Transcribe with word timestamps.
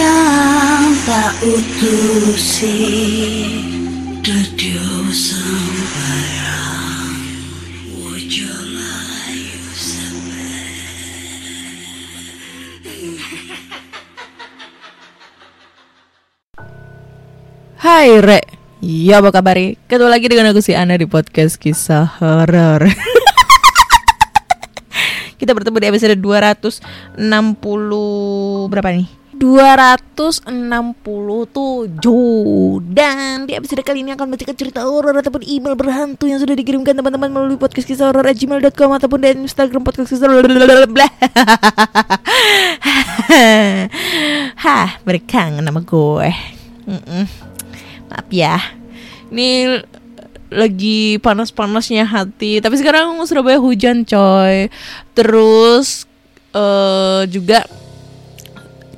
kang 0.00 0.96
tak 1.04 1.36
sambarang 5.12 7.12
Wojo 8.00 8.54
layu 8.72 9.60
Hai 17.76 18.16
Re 18.24 18.40
Ya 18.80 19.20
apa 19.20 19.28
kabar? 19.28 19.60
Ketemu 19.60 20.08
lagi 20.08 20.32
dengan 20.32 20.56
aku 20.56 20.64
si 20.64 20.72
Ana 20.72 20.96
di 20.96 21.04
podcast 21.04 21.60
kisah 21.60 22.16
horor 22.16 22.88
Kita 25.40 25.52
bertemu 25.52 25.76
di 25.76 25.86
episode 25.92 26.16
260 26.16 26.80
Berapa 28.72 28.96
nih? 28.96 29.19
267 29.40 31.00
Dan 32.92 33.48
di 33.48 33.56
episode 33.56 33.80
kali 33.80 34.04
ini 34.04 34.12
akan 34.12 34.28
membacakan 34.28 34.52
cerita 34.52 34.84
horor 34.84 35.16
Ataupun 35.16 35.40
email 35.48 35.72
berhantu 35.72 36.28
yang 36.28 36.36
sudah 36.36 36.52
dikirimkan 36.52 36.92
teman-teman 36.92 37.32
Melalui 37.32 37.56
podcast 37.56 37.88
kisah 37.88 38.12
horor 38.12 38.28
gmail.com 38.28 38.90
Ataupun 39.00 39.18
di 39.24 39.32
Instagram 39.48 39.80
podcast 39.80 40.12
kisah 40.12 40.28
horor. 40.28 40.44
Hah, 44.60 45.00
berkangen 45.06 45.64
sama 45.64 45.80
gue. 45.80 46.30
Mm-mm. 46.84 47.24
Maaf 48.12 48.28
ya. 48.28 48.60
Ini 49.32 49.80
lagi 50.50 51.16
panas-panasnya 51.22 52.04
hati. 52.04 52.58
Tapi 52.60 52.74
sekarang 52.76 53.16
Surabaya 53.24 53.56
hujan 53.56 54.04
coy. 54.04 54.68
Terus 55.14 56.04
eh 56.50 57.22
juga 57.30 57.62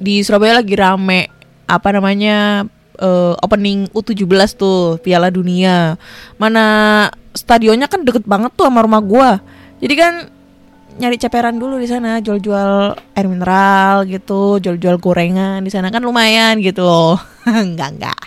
di 0.02 0.20
Surabaya 0.26 0.58
lagi 0.58 0.74
rame 0.74 1.30
Apa 1.70 1.94
namanya 1.94 2.66
eh, 2.98 3.34
Opening 3.38 3.88
U17 3.94 4.58
tuh 4.58 4.98
Piala 5.00 5.32
Dunia. 5.32 5.96
Mana 6.36 6.64
stadionnya 7.32 7.88
kan 7.88 8.04
deket 8.04 8.26
banget 8.28 8.52
tuh 8.52 8.68
sama 8.68 8.84
rumah 8.84 9.00
gua. 9.00 9.30
Jadi 9.80 9.94
kan 9.96 10.14
nyari 10.92 11.16
ceperan 11.16 11.56
dulu 11.56 11.80
di 11.80 11.88
sana 11.88 12.20
jual-jual 12.20 12.92
air 13.16 13.26
mineral 13.26 14.04
gitu 14.04 14.60
jual-jual 14.60 15.00
gorengan 15.00 15.64
di 15.64 15.72
sana. 15.72 15.88
Kan 15.88 16.04
lumayan 16.04 16.60
gitu 16.60 16.84
loh. 16.84 17.16
Enggak 17.48 17.96
enggak. 17.96 18.20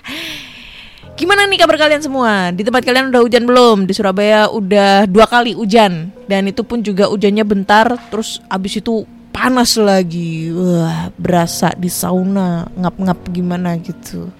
Gimana 1.15 1.47
nih 1.47 1.63
kabar 1.63 1.79
kalian 1.79 2.03
semua? 2.03 2.51
Di 2.51 2.67
tempat 2.67 2.83
kalian 2.83 3.07
udah 3.07 3.23
hujan 3.23 3.47
belum? 3.47 3.77
Di 3.87 3.95
Surabaya 3.95 4.51
udah 4.51 5.07
dua 5.07 5.23
kali 5.23 5.55
hujan. 5.55 6.11
Dan 6.27 6.51
itu 6.51 6.59
pun 6.67 6.83
juga 6.83 7.07
hujannya 7.07 7.47
bentar 7.47 7.87
terus 8.11 8.43
abis 8.51 8.83
itu 8.83 9.07
panas 9.35 9.75
lagi 9.75 10.55
wah 10.55 11.11
berasa 11.19 11.75
di 11.75 11.91
sauna 11.91 12.71
ngap-ngap 12.71 13.19
gimana 13.35 13.75
gitu 13.83 14.31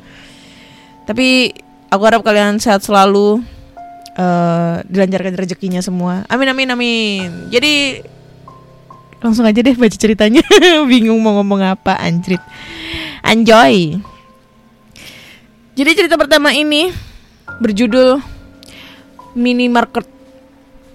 tapi 1.06 1.52
aku 1.92 2.04
harap 2.04 2.22
kalian 2.26 2.58
sehat 2.58 2.82
selalu 2.82 3.46
eh 4.16 4.76
dilancarkan 4.88 5.36
rezekinya 5.36 5.84
semua. 5.84 6.24
Amin 6.32 6.50
amin 6.50 6.72
amin. 6.72 7.30
Jadi 7.52 8.00
langsung 9.20 9.46
aja 9.46 9.60
deh 9.62 9.76
baca 9.76 9.98
ceritanya. 9.98 10.42
Bingung 10.92 11.22
mau 11.22 11.38
ngomong 11.40 11.62
apa 11.62 12.00
anjrit. 12.00 12.42
Enjoy. 13.22 14.00
Jadi 15.76 15.92
cerita 15.92 16.16
pertama 16.16 16.56
ini 16.56 16.90
berjudul 17.60 18.24
Minimarket 19.36 20.08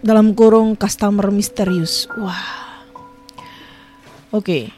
dalam 0.01 0.33
kurung 0.33 0.73
customer 0.73 1.29
misterius. 1.29 2.09
Wah. 2.17 2.70
Oke. 4.31 4.71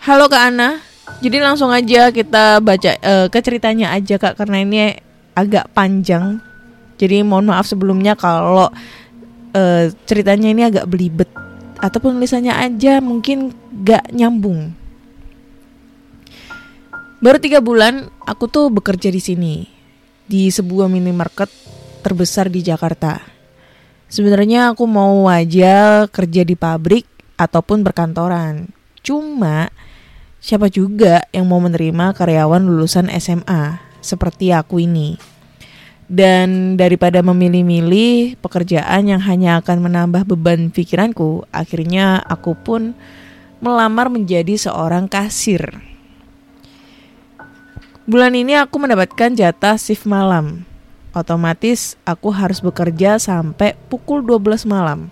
Halo 0.00 0.32
Kak 0.32 0.48
Ana. 0.48 0.80
Jadi 1.20 1.44
langsung 1.44 1.68
aja 1.68 2.08
kita 2.08 2.64
baca 2.64 2.96
eh, 2.96 3.28
ke 3.28 3.38
ceritanya 3.44 3.92
aja 3.92 4.16
Kak 4.16 4.40
karena 4.40 4.64
ini 4.64 4.96
agak 5.36 5.68
panjang. 5.76 6.40
Jadi 6.96 7.20
mohon 7.20 7.52
maaf 7.52 7.68
sebelumnya 7.68 8.16
kalau 8.16 8.72
eh, 9.52 9.92
ceritanya 10.08 10.48
ini 10.48 10.62
agak 10.64 10.88
belibet 10.88 11.28
ataupun 11.76 12.16
tulisannya 12.16 12.56
aja 12.56 13.04
mungkin 13.04 13.52
gak 13.84 14.08
nyambung. 14.16 14.72
Baru 17.20 17.36
tiga 17.36 17.60
bulan 17.60 18.08
aku 18.24 18.48
tuh 18.48 18.72
bekerja 18.72 19.12
di 19.12 19.20
sini 19.20 19.54
di 20.24 20.48
sebuah 20.48 20.88
minimarket 20.88 21.52
terbesar 22.00 22.48
di 22.48 22.64
Jakarta. 22.64 23.20
Sebenarnya 24.08 24.72
aku 24.72 24.88
mau 24.88 25.28
aja 25.28 26.08
kerja 26.08 26.40
di 26.40 26.56
pabrik 26.56 27.15
ataupun 27.36 27.84
berkantoran. 27.84 28.72
Cuma 29.04 29.70
siapa 30.42 30.68
juga 30.68 31.24
yang 31.30 31.48
mau 31.48 31.60
menerima 31.62 32.12
karyawan 32.16 32.64
lulusan 32.64 33.12
SMA 33.16 33.80
seperti 34.04 34.52
aku 34.52 34.82
ini. 34.82 35.16
Dan 36.06 36.78
daripada 36.78 37.18
memilih-milih 37.18 38.38
pekerjaan 38.38 39.10
yang 39.10 39.18
hanya 39.26 39.58
akan 39.58 39.90
menambah 39.90 40.22
beban 40.22 40.70
pikiranku, 40.70 41.42
akhirnya 41.50 42.22
aku 42.22 42.54
pun 42.54 42.94
melamar 43.58 44.06
menjadi 44.06 44.54
seorang 44.54 45.10
kasir. 45.10 45.82
Bulan 48.06 48.38
ini 48.38 48.54
aku 48.54 48.78
mendapatkan 48.78 49.34
jatah 49.34 49.74
shift 49.74 50.06
malam. 50.06 50.62
Otomatis 51.10 51.98
aku 52.06 52.30
harus 52.30 52.62
bekerja 52.62 53.18
sampai 53.18 53.74
pukul 53.90 54.22
12 54.22 54.62
malam. 54.62 55.10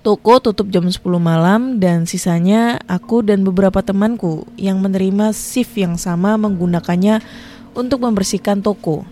Toko 0.00 0.40
tutup 0.40 0.72
jam 0.72 0.88
10 0.88 0.96
malam 1.20 1.76
dan 1.76 2.08
sisanya 2.08 2.80
aku 2.88 3.20
dan 3.20 3.44
beberapa 3.44 3.84
temanku 3.84 4.48
yang 4.56 4.80
menerima 4.80 5.36
shift 5.36 5.76
yang 5.76 6.00
sama 6.00 6.40
menggunakannya 6.40 7.20
untuk 7.76 8.08
membersihkan 8.08 8.64
toko. 8.64 9.04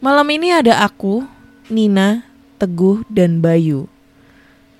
Malam 0.00 0.24
ini 0.32 0.48
ada 0.48 0.80
aku, 0.80 1.28
Nina, 1.68 2.24
Teguh, 2.56 3.04
dan 3.12 3.44
Bayu. 3.44 3.84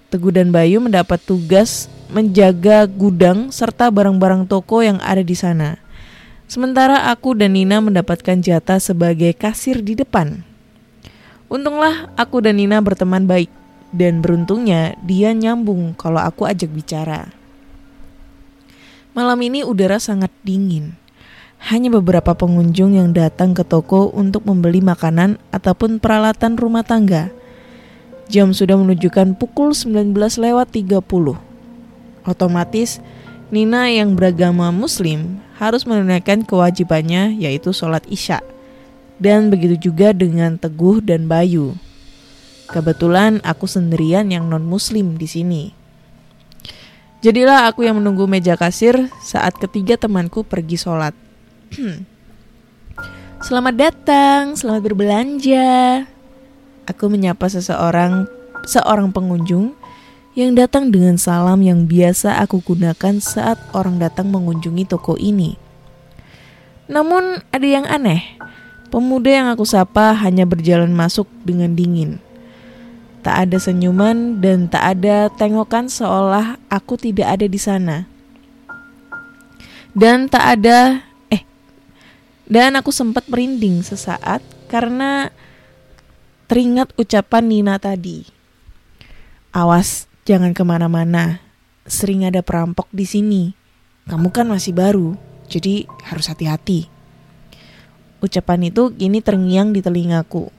Teguh 0.09 0.33
dan 0.33 0.49
Bayu 0.49 0.81
mendapat 0.81 1.21
tugas 1.29 1.93
menjaga 2.09 2.89
gudang 2.89 3.53
serta 3.53 3.93
barang-barang 3.93 4.49
toko 4.49 4.81
yang 4.81 4.97
ada 5.05 5.21
di 5.21 5.37
sana. 5.37 5.77
Sementara 6.49 7.13
aku 7.13 7.37
dan 7.37 7.53
Nina 7.53 7.85
mendapatkan 7.85 8.41
jatah 8.41 8.81
sebagai 8.81 9.37
kasir 9.37 9.85
di 9.85 9.93
depan. 9.93 10.41
Untunglah 11.53 12.09
aku 12.17 12.41
dan 12.41 12.57
Nina 12.57 12.81
berteman 12.81 13.29
baik 13.29 13.60
dan 13.91 14.23
beruntungnya 14.23 14.95
dia 15.03 15.35
nyambung 15.35 15.95
kalau 15.99 16.23
aku 16.23 16.47
ajak 16.47 16.71
bicara. 16.71 17.31
Malam 19.11 19.43
ini 19.43 19.67
udara 19.67 19.99
sangat 19.99 20.31
dingin. 20.47 20.95
Hanya 21.61 21.93
beberapa 21.93 22.33
pengunjung 22.33 22.97
yang 22.97 23.13
datang 23.13 23.53
ke 23.53 23.67
toko 23.67 24.09
untuk 24.15 24.47
membeli 24.49 24.81
makanan 24.81 25.37
ataupun 25.53 26.01
peralatan 26.01 26.57
rumah 26.57 26.87
tangga. 26.87 27.29
Jam 28.31 28.55
sudah 28.55 28.79
menunjukkan 28.79 29.37
pukul 29.37 29.75
19 29.75 30.15
lewat 30.15 30.73
30. 30.73 31.03
Otomatis, 32.25 33.03
Nina 33.51 33.91
yang 33.91 34.15
beragama 34.15 34.71
muslim 34.71 35.43
harus 35.59 35.83
menunaikan 35.83 36.47
kewajibannya 36.47 37.35
yaitu 37.35 37.75
sholat 37.75 38.07
isya. 38.07 38.39
Dan 39.19 39.51
begitu 39.51 39.91
juga 39.91 40.15
dengan 40.15 40.57
Teguh 40.57 41.03
dan 41.03 41.27
Bayu. 41.27 41.75
Kebetulan 42.71 43.43
aku 43.43 43.67
sendirian 43.67 44.31
yang 44.31 44.47
non-muslim 44.47 45.19
di 45.19 45.27
sini. 45.27 45.63
Jadilah 47.19 47.67
aku 47.67 47.83
yang 47.83 47.99
menunggu 47.99 48.31
meja 48.31 48.55
kasir 48.55 49.11
saat 49.19 49.59
ketiga 49.59 49.99
temanku 49.99 50.47
pergi 50.47 50.79
sholat. 50.79 51.11
Selamat 53.45 53.75
datang, 53.75 54.55
selamat 54.55 54.83
berbelanja. 54.87 56.05
Aku 56.87 57.11
menyapa 57.11 57.51
seseorang, 57.51 58.31
seorang 58.69 59.11
pengunjung 59.11 59.75
yang 60.39 60.55
datang 60.55 60.95
dengan 60.95 61.19
salam 61.19 61.59
yang 61.65 61.91
biasa 61.91 62.39
aku 62.39 62.63
gunakan 62.63 63.19
saat 63.19 63.59
orang 63.75 63.99
datang 63.99 64.31
mengunjungi 64.31 64.87
toko 64.87 65.19
ini. 65.19 65.59
Namun 66.87 67.43
ada 67.51 67.67
yang 67.67 67.89
aneh. 67.91 68.39
Pemuda 68.95 69.31
yang 69.31 69.49
aku 69.51 69.67
sapa 69.67 70.15
hanya 70.23 70.47
berjalan 70.47 70.95
masuk 70.95 71.27
dengan 71.43 71.75
dingin. 71.75 72.30
Tak 73.21 73.37
ada 73.49 73.57
senyuman 73.61 74.41
dan 74.41 74.73
tak 74.73 74.97
ada 74.97 75.29
tengokan 75.29 75.93
seolah 75.93 76.57
aku 76.73 76.97
tidak 76.97 77.37
ada 77.37 77.45
di 77.45 77.61
sana. 77.61 78.09
Dan 79.93 80.31
tak 80.31 80.57
ada 80.57 81.05
eh 81.29 81.45
dan 82.49 82.81
aku 82.81 82.89
sempat 82.89 83.29
merinding 83.29 83.85
sesaat 83.85 84.41
karena 84.73 85.29
teringat 86.49 86.97
ucapan 86.97 87.45
Nina 87.45 87.77
tadi. 87.77 88.25
Awas, 89.51 90.09
jangan 90.25 90.55
ke 90.55 90.63
mana-mana. 90.63 91.43
Sering 91.85 92.25
ada 92.25 92.41
perampok 92.41 92.87
di 92.95 93.03
sini. 93.03 93.43
Kamu 94.07 94.31
kan 94.31 94.47
masih 94.47 94.75
baru, 94.75 95.19
jadi 95.51 95.85
harus 96.07 96.31
hati-hati. 96.31 96.87
Ucapan 98.23 98.71
itu 98.71 98.95
kini 98.95 99.23
terngiang 99.23 99.75
di 99.75 99.83
telingaku. 99.83 100.51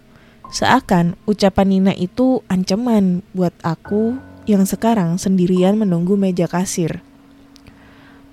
Seakan 0.51 1.15
ucapan 1.23 1.67
Nina 1.71 1.93
itu 1.95 2.43
ancaman 2.51 3.23
buat 3.31 3.55
aku 3.63 4.19
yang 4.43 4.67
sekarang 4.67 5.15
sendirian 5.15 5.79
menunggu 5.79 6.19
meja 6.19 6.43
kasir. 6.43 6.99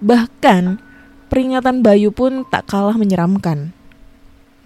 Bahkan 0.03 0.83
peringatan 1.31 1.87
Bayu 1.87 2.11
pun 2.11 2.43
tak 2.51 2.67
kalah 2.67 2.99
menyeramkan. 2.99 3.71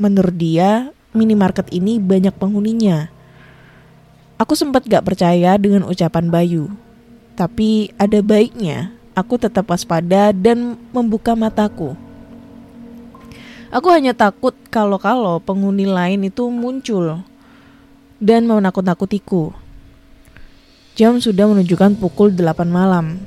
Menurut 0.01 0.33
dia, 0.33 0.97
minimarket 1.13 1.69
ini 1.77 2.01
banyak 2.01 2.33
penghuninya. 2.33 3.13
Aku 4.41 4.57
sempat 4.57 4.89
gak 4.89 5.05
percaya 5.05 5.61
dengan 5.61 5.85
ucapan 5.85 6.33
Bayu. 6.33 6.73
Tapi 7.37 7.93
ada 8.01 8.25
baiknya 8.25 8.97
aku 9.13 9.37
tetap 9.37 9.69
waspada 9.69 10.33
dan 10.33 10.81
membuka 10.89 11.37
mataku. 11.37 11.93
Aku 13.69 13.93
hanya 13.93 14.17
takut 14.17 14.57
kalau-kalau 14.73 15.37
penghuni 15.37 15.85
lain 15.85 16.29
itu 16.29 16.49
muncul 16.49 17.25
dan 18.23 18.47
menakut-nakutiku. 18.47 19.51
Jam 20.95 21.19
sudah 21.19 21.51
menunjukkan 21.51 21.99
pukul 21.99 22.31
8 22.31 22.71
malam. 22.71 23.19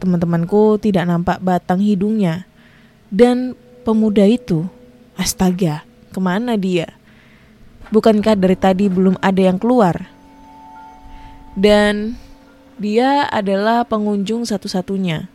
Teman-temanku 0.00 0.80
tidak 0.80 1.04
nampak 1.04 1.44
batang 1.44 1.84
hidungnya. 1.84 2.48
Dan 3.12 3.52
pemuda 3.84 4.24
itu, 4.24 4.64
astaga, 5.12 5.84
ke 6.08 6.18
mana 6.24 6.56
dia? 6.56 6.96
Bukankah 7.92 8.38
dari 8.38 8.56
tadi 8.56 8.88
belum 8.88 9.20
ada 9.20 9.42
yang 9.44 9.60
keluar? 9.60 10.08
Dan 11.52 12.16
dia 12.80 13.28
adalah 13.28 13.84
pengunjung 13.84 14.48
satu-satunya. 14.48 15.28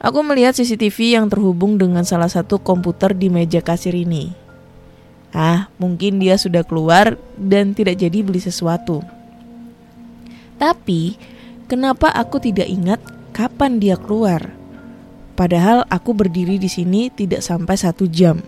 Aku 0.00 0.24
melihat 0.24 0.56
CCTV 0.56 1.20
yang 1.20 1.26
terhubung 1.28 1.76
dengan 1.76 2.06
salah 2.08 2.30
satu 2.32 2.56
komputer 2.62 3.12
di 3.12 3.28
meja 3.28 3.60
kasir 3.60 3.92
ini. 3.92 4.43
Ah, 5.34 5.66
mungkin 5.82 6.22
dia 6.22 6.38
sudah 6.38 6.62
keluar 6.62 7.18
dan 7.34 7.74
tidak 7.74 7.98
jadi 7.98 8.22
beli 8.22 8.38
sesuatu. 8.38 9.02
Tapi, 10.62 11.18
kenapa 11.66 12.06
aku 12.14 12.38
tidak 12.38 12.70
ingat 12.70 13.02
kapan 13.34 13.82
dia 13.82 13.98
keluar? 13.98 14.54
Padahal 15.34 15.82
aku 15.90 16.14
berdiri 16.14 16.62
di 16.62 16.70
sini 16.70 17.10
tidak 17.10 17.42
sampai 17.42 17.74
satu 17.74 18.06
jam. 18.06 18.38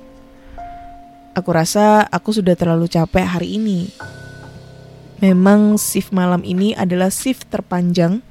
Aku 1.35 1.51
rasa 1.51 2.07
aku 2.07 2.31
sudah 2.31 2.55
terlalu 2.55 2.87
capek 2.87 3.27
hari 3.27 3.59
ini. 3.59 3.91
Memang 5.19 5.75
shift 5.75 6.15
malam 6.15 6.47
ini 6.47 6.71
adalah 6.79 7.11
shift 7.11 7.51
terpanjang. 7.51 8.23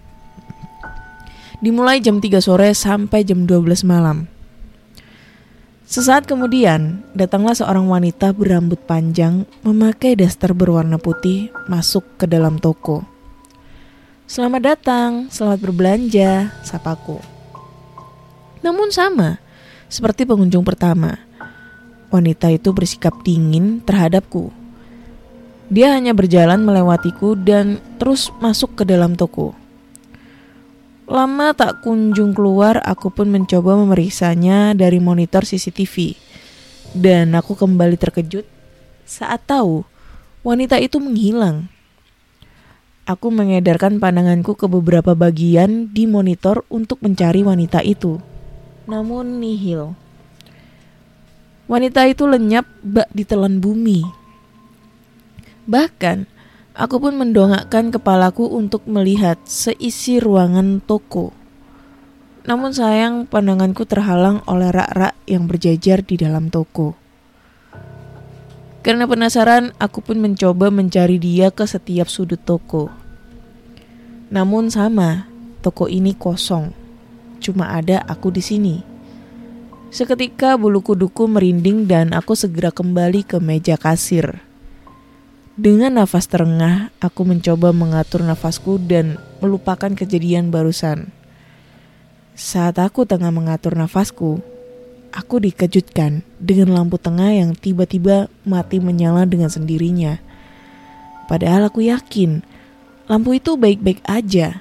Dimulai 1.60 2.00
jam 2.00 2.24
3 2.24 2.40
sore 2.40 2.72
sampai 2.72 3.28
jam 3.28 3.44
12 3.44 3.84
malam. 3.84 4.32
Sesaat 5.86 6.26
kemudian, 6.26 7.06
datanglah 7.14 7.54
seorang 7.54 7.86
wanita 7.86 8.34
berambut 8.34 8.82
panjang 8.90 9.46
memakai 9.62 10.18
daster 10.18 10.50
berwarna 10.58 10.98
putih 10.98 11.54
masuk 11.70 12.02
ke 12.18 12.26
dalam 12.26 12.58
toko. 12.58 13.06
Selamat 14.26 14.74
datang, 14.74 15.30
selamat 15.30 15.62
berbelanja, 15.62 16.50
sapaku. 16.66 17.22
Namun 18.66 18.90
sama, 18.90 19.38
seperti 19.86 20.26
pengunjung 20.26 20.66
pertama. 20.66 21.22
Wanita 22.10 22.50
itu 22.50 22.74
bersikap 22.74 23.22
dingin 23.22 23.78
terhadapku. 23.86 24.50
Dia 25.70 25.94
hanya 25.94 26.18
berjalan 26.18 26.66
melewatiku 26.66 27.38
dan 27.38 27.78
terus 28.02 28.34
masuk 28.42 28.74
ke 28.74 28.90
dalam 28.90 29.14
toko. 29.14 29.54
Lama 31.06 31.54
tak 31.54 31.86
kunjung 31.86 32.34
keluar, 32.34 32.82
aku 32.82 33.14
pun 33.14 33.30
mencoba 33.30 33.78
memeriksanya 33.78 34.74
dari 34.74 34.98
monitor 34.98 35.46
CCTV. 35.46 36.18
Dan 36.98 37.38
aku 37.38 37.54
kembali 37.54 37.94
terkejut 37.94 38.48
saat 39.06 39.46
tahu 39.46 39.86
wanita 40.42 40.82
itu 40.82 40.98
menghilang. 40.98 41.70
Aku 43.06 43.30
mengedarkan 43.30 44.02
pandanganku 44.02 44.58
ke 44.58 44.66
beberapa 44.66 45.14
bagian 45.14 45.94
di 45.94 46.10
monitor 46.10 46.66
untuk 46.74 47.06
mencari 47.06 47.46
wanita 47.46 47.86
itu. 47.86 48.18
Namun 48.90 49.38
nihil. 49.38 49.94
Wanita 51.70 52.10
itu 52.10 52.26
lenyap 52.26 52.66
bak 52.82 53.14
ditelan 53.14 53.62
bumi. 53.62 54.02
Bahkan, 55.70 56.26
aku 56.76 57.00
pun 57.00 57.16
mendongakkan 57.16 57.90
kepalaku 57.90 58.52
untuk 58.52 58.84
melihat 58.86 59.40
seisi 59.48 60.20
ruangan 60.20 60.84
toko. 60.84 61.32
Namun 62.46 62.76
sayang 62.76 63.26
pandanganku 63.26 63.88
terhalang 63.90 64.44
oleh 64.46 64.70
rak-rak 64.70 65.18
yang 65.26 65.50
berjajar 65.50 66.06
di 66.06 66.20
dalam 66.20 66.54
toko. 66.54 66.94
Karena 68.86 69.10
penasaran, 69.10 69.74
aku 69.82 70.06
pun 70.06 70.22
mencoba 70.22 70.70
mencari 70.70 71.18
dia 71.18 71.50
ke 71.50 71.66
setiap 71.66 72.06
sudut 72.06 72.38
toko. 72.38 72.94
Namun 74.30 74.70
sama, 74.70 75.26
toko 75.66 75.90
ini 75.90 76.14
kosong. 76.14 76.70
Cuma 77.42 77.74
ada 77.74 78.06
aku 78.06 78.30
di 78.30 78.46
sini. 78.46 78.78
Seketika 79.90 80.54
bulu 80.54 80.86
kuduku 80.86 81.26
merinding 81.26 81.90
dan 81.90 82.14
aku 82.14 82.38
segera 82.38 82.70
kembali 82.70 83.26
ke 83.26 83.42
meja 83.42 83.74
kasir. 83.74 84.46
Dengan 85.56 86.04
nafas 86.04 86.28
terengah, 86.28 86.92
aku 87.00 87.24
mencoba 87.24 87.72
mengatur 87.72 88.28
nafasku 88.28 88.76
dan 88.76 89.16
melupakan 89.40 89.88
kejadian 89.88 90.52
barusan. 90.52 91.16
Saat 92.36 92.76
aku 92.84 93.08
tengah 93.08 93.32
mengatur 93.32 93.80
nafasku, 93.80 94.44
aku 95.16 95.36
dikejutkan 95.40 96.28
dengan 96.44 96.76
lampu 96.76 97.00
tengah 97.00 97.32
yang 97.32 97.56
tiba-tiba 97.56 98.28
mati 98.44 98.84
menyala 98.84 99.24
dengan 99.24 99.48
sendirinya. 99.48 100.20
Padahal 101.32 101.72
aku 101.72 101.88
yakin 101.88 102.44
lampu 103.08 103.40
itu 103.40 103.56
baik-baik 103.56 104.04
aja. 104.04 104.60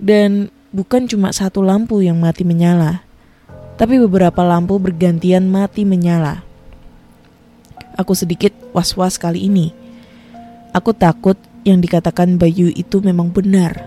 Dan 0.00 0.48
bukan 0.72 1.08
cuma 1.08 1.32
satu 1.32 1.60
lampu 1.60 2.00
yang 2.00 2.16
mati 2.16 2.44
menyala 2.44 3.06
tapi 3.76 4.00
beberapa 4.00 4.40
lampu 4.40 4.80
bergantian 4.80 5.44
mati 5.52 5.84
menyala. 5.84 6.40
Aku 7.96 8.16
sedikit 8.16 8.52
was-was 8.72 9.20
kali 9.20 9.48
ini. 9.48 9.85
Aku 10.76 10.92
takut 10.92 11.40
yang 11.64 11.80
dikatakan 11.80 12.36
Bayu 12.36 12.68
itu 12.68 13.00
memang 13.00 13.32
benar. 13.32 13.80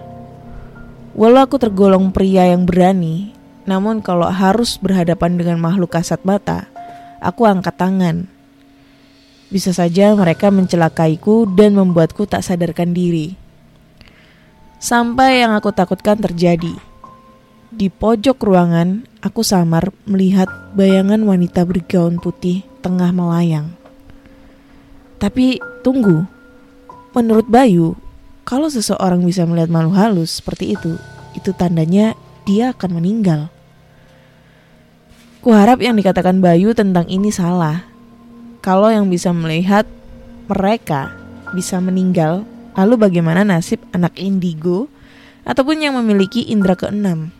Walau 1.13 1.45
aku 1.45 1.61
tergolong 1.61 2.09
pria 2.09 2.49
yang 2.49 2.65
berani, 2.65 3.29
namun 3.69 4.01
kalau 4.01 4.25
harus 4.25 4.81
berhadapan 4.81 5.37
dengan 5.37 5.61
makhluk 5.61 5.93
kasat 5.93 6.25
mata, 6.25 6.65
aku 7.21 7.45
angkat 7.45 7.77
tangan. 7.77 8.25
Bisa 9.53 9.69
saja 9.69 10.17
mereka 10.17 10.49
mencelakaiku 10.49 11.45
dan 11.53 11.77
membuatku 11.77 12.25
tak 12.25 12.41
sadarkan 12.41 12.89
diri. 12.89 13.37
Sampai 14.81 15.45
yang 15.45 15.53
aku 15.53 15.69
takutkan 15.69 16.17
terjadi. 16.17 16.73
Di 17.69 17.93
pojok 17.93 18.41
ruangan, 18.41 19.05
aku 19.21 19.45
samar 19.45 19.93
melihat 20.09 20.49
bayangan 20.73 21.21
wanita 21.21 21.69
bergaun 21.69 22.17
putih 22.17 22.65
tengah 22.81 23.13
melayang. 23.13 23.77
Tapi 25.21 25.61
tunggu, 25.85 26.38
menurut 27.13 27.49
Bayu, 27.49 27.97
kalau 28.45 28.65
seseorang 28.69 29.21
bisa 29.21 29.45
melihat 29.45 29.69
makhluk 29.69 29.95
halus 29.97 30.41
seperti 30.41 30.73
itu, 30.73 30.97
itu 31.37 31.53
tandanya 31.53 32.17
dia 32.49 32.73
akan 32.73 32.97
meninggal. 32.97 33.53
Kuharap 35.39 35.79
yang 35.79 35.95
dikatakan 35.95 36.43
Bayu 36.43 36.75
tentang 36.75 37.07
ini 37.07 37.31
salah. 37.31 37.87
Kalau 38.59 38.91
yang 38.91 39.07
bisa 39.07 39.31
melihat 39.31 39.87
mereka 40.51 41.15
bisa 41.55 41.79
meninggal, 41.79 42.43
lalu 42.75 42.99
bagaimana 42.99 43.47
nasib 43.47 43.79
anak 43.95 44.19
indigo 44.19 44.91
ataupun 45.47 45.79
yang 45.79 45.95
memiliki 45.95 46.43
indera 46.49 46.75
keenam? 46.75 47.31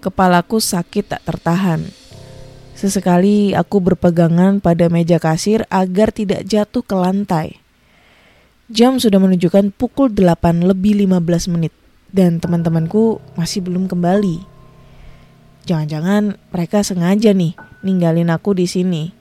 Kepalaku 0.00 0.62
sakit 0.62 1.04
tak 1.18 1.22
tertahan. 1.26 1.84
Sesekali 2.78 3.56
aku 3.58 3.82
berpegangan 3.82 4.62
pada 4.62 4.86
meja 4.86 5.18
kasir 5.18 5.66
agar 5.66 6.14
tidak 6.14 6.46
jatuh 6.46 6.84
ke 6.84 6.94
lantai. 6.94 7.65
Jam 8.66 8.98
sudah 8.98 9.22
menunjukkan 9.22 9.70
pukul 9.78 10.10
8 10.10 10.66
lebih 10.66 10.98
15 11.06 11.54
menit 11.54 11.70
dan 12.10 12.42
teman-temanku 12.42 13.22
masih 13.38 13.62
belum 13.62 13.86
kembali. 13.86 14.42
Jangan-jangan 15.70 16.34
mereka 16.50 16.82
sengaja 16.82 17.30
nih 17.30 17.54
ninggalin 17.86 18.26
aku 18.34 18.58
di 18.58 18.66
sini. 18.66 19.14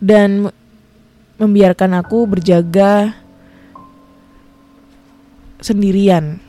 Dan 0.00 0.48
membiarkan 1.36 2.00
aku 2.00 2.24
berjaga 2.24 3.12
sendirian 5.60 6.40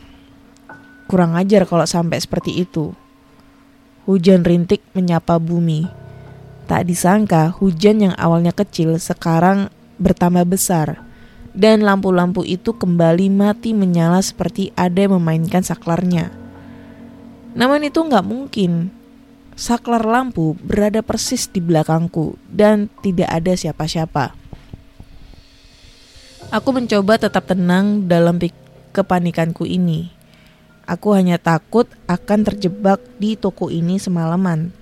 Kurang 1.11 1.35
ajar 1.35 1.67
kalau 1.67 1.83
sampai 1.83 2.23
seperti 2.23 2.63
itu. 2.63 2.95
Hujan 4.07 4.47
rintik 4.47 4.79
menyapa 4.95 5.43
bumi. 5.43 5.83
Tak 6.71 6.87
disangka 6.87 7.51
hujan 7.51 7.99
yang 7.99 8.15
awalnya 8.15 8.55
kecil 8.55 8.95
sekarang 8.95 9.67
bertambah 9.99 10.47
besar. 10.47 11.10
Dan 11.51 11.83
lampu-lampu 11.83 12.47
itu 12.47 12.71
kembali 12.71 13.27
mati 13.27 13.75
menyala 13.75 14.23
seperti 14.23 14.71
ada 14.79 15.03
yang 15.03 15.19
memainkan 15.19 15.61
saklarnya. 15.61 16.31
Namun 17.51 17.83
itu 17.83 17.99
nggak 17.99 18.23
mungkin. 18.23 18.91
Saklar 19.51 20.07
lampu 20.07 20.55
berada 20.63 21.03
persis 21.03 21.45
di 21.51 21.59
belakangku 21.59 22.39
dan 22.47 22.87
tidak 23.03 23.29
ada 23.29 23.51
siapa-siapa. 23.51 24.31
Aku 26.51 26.71
mencoba 26.71 27.19
tetap 27.19 27.51
tenang 27.51 28.07
dalam 28.07 28.39
kepanikanku 28.95 29.67
ini. 29.67 30.11
Aku 30.87 31.15
hanya 31.15 31.39
takut 31.39 31.87
akan 32.07 32.43
terjebak 32.47 32.99
di 33.15 33.39
toko 33.39 33.71
ini 33.71 33.95
semalaman, 34.01 34.75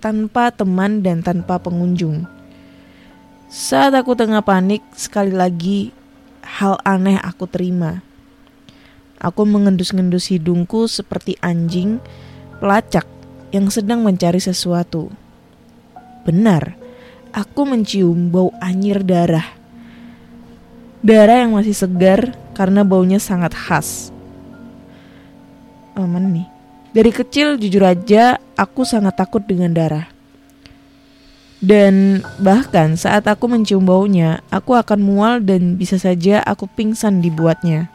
tanpa 0.00 0.48
teman 0.54 1.04
dan 1.04 1.20
tanpa 1.20 1.60
pengunjung. 1.60 2.24
Saat 3.50 3.92
aku 3.98 4.14
tengah 4.14 4.40
panik, 4.40 4.80
sekali 4.94 5.34
lagi 5.34 5.92
hal 6.44 6.80
aneh 6.84 7.16
aku 7.20 7.48
terima. 7.48 8.04
Aku 9.20 9.44
mengendus-ngendus 9.44 10.32
hidungku 10.32 10.88
seperti 10.88 11.36
anjing 11.44 12.00
pelacak 12.60 13.04
yang 13.52 13.68
sedang 13.68 14.00
mencari 14.00 14.40
sesuatu. 14.40 15.12
Benar, 16.24 16.76
aku 17.32 17.68
mencium 17.68 18.32
bau 18.32 18.52
anyir 18.60 19.04
darah. 19.04 19.46
Darah 21.00 21.44
yang 21.44 21.56
masih 21.56 21.72
segar 21.72 22.36
karena 22.52 22.84
baunya 22.84 23.16
sangat 23.16 23.56
khas. 23.56 24.12
Oh, 25.96 26.04
nih? 26.06 26.48
Dari 26.90 27.12
kecil 27.14 27.56
jujur 27.56 27.86
aja 27.86 28.36
aku 28.58 28.82
sangat 28.84 29.16
takut 29.16 29.40
dengan 29.44 29.72
darah. 29.72 30.19
Dan 31.60 32.24
bahkan 32.40 32.96
saat 32.96 33.28
aku 33.28 33.44
mencium 33.44 33.84
baunya, 33.84 34.40
aku 34.48 34.72
akan 34.80 35.00
mual 35.04 35.44
dan 35.44 35.76
bisa 35.76 36.00
saja 36.00 36.40
aku 36.40 36.64
pingsan 36.64 37.20
dibuatnya. 37.20 37.92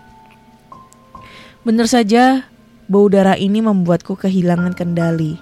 Benar 1.65 1.89
saja, 1.89 2.45
bau 2.85 3.09
darah 3.09 3.33
ini 3.33 3.65
membuatku 3.65 4.13
kehilangan 4.21 4.77
kendali. 4.77 5.41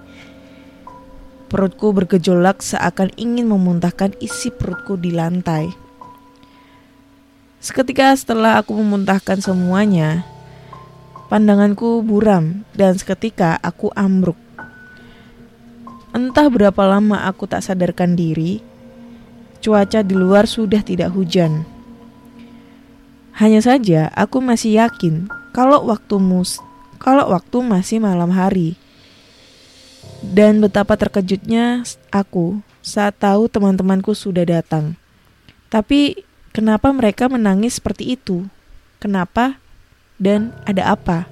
Perutku 1.51 1.91
bergejolak 1.91 2.63
seakan 2.63 3.11
ingin 3.19 3.51
memuntahkan 3.51 4.15
isi 4.23 4.55
perutku 4.55 4.95
di 4.95 5.11
lantai. 5.11 5.67
Seketika 7.59 8.15
setelah 8.15 8.59
aku 8.59 8.71
memuntahkan 8.79 9.43
semuanya, 9.43 10.23
pandanganku 11.27 11.99
buram 12.03 12.63
dan 12.71 12.95
seketika 12.95 13.59
aku 13.59 13.91
ambruk. 13.95 14.42
Entah 16.13 16.45
berapa 16.45 16.77
lama 16.85 17.25
aku 17.25 17.49
tak 17.49 17.65
sadarkan 17.65 18.13
diri, 18.13 18.61
cuaca 19.65 20.05
di 20.05 20.13
luar 20.13 20.45
sudah 20.45 20.85
tidak 20.85 21.09
hujan. 21.09 21.65
Hanya 23.33 23.65
saja 23.65 24.13
aku 24.13 24.37
masih 24.37 24.77
yakin 24.77 25.25
kalau 25.57 25.89
waktu 25.89 26.21
mus 26.21 26.61
kalau 27.01 27.33
waktu 27.33 27.65
masih 27.65 27.97
malam 27.97 28.29
hari. 28.29 28.77
Dan 30.21 30.61
betapa 30.61 30.93
terkejutnya 31.01 31.81
aku 32.13 32.61
saat 32.85 33.17
tahu 33.17 33.49
teman-temanku 33.49 34.13
sudah 34.13 34.45
datang. 34.45 34.93
Tapi 35.73 36.21
kenapa 36.53 36.93
mereka 36.93 37.25
menangis 37.25 37.81
seperti 37.81 38.13
itu? 38.13 38.45
Kenapa? 39.01 39.57
Dan 40.21 40.53
ada 40.69 40.93
apa? 40.93 41.25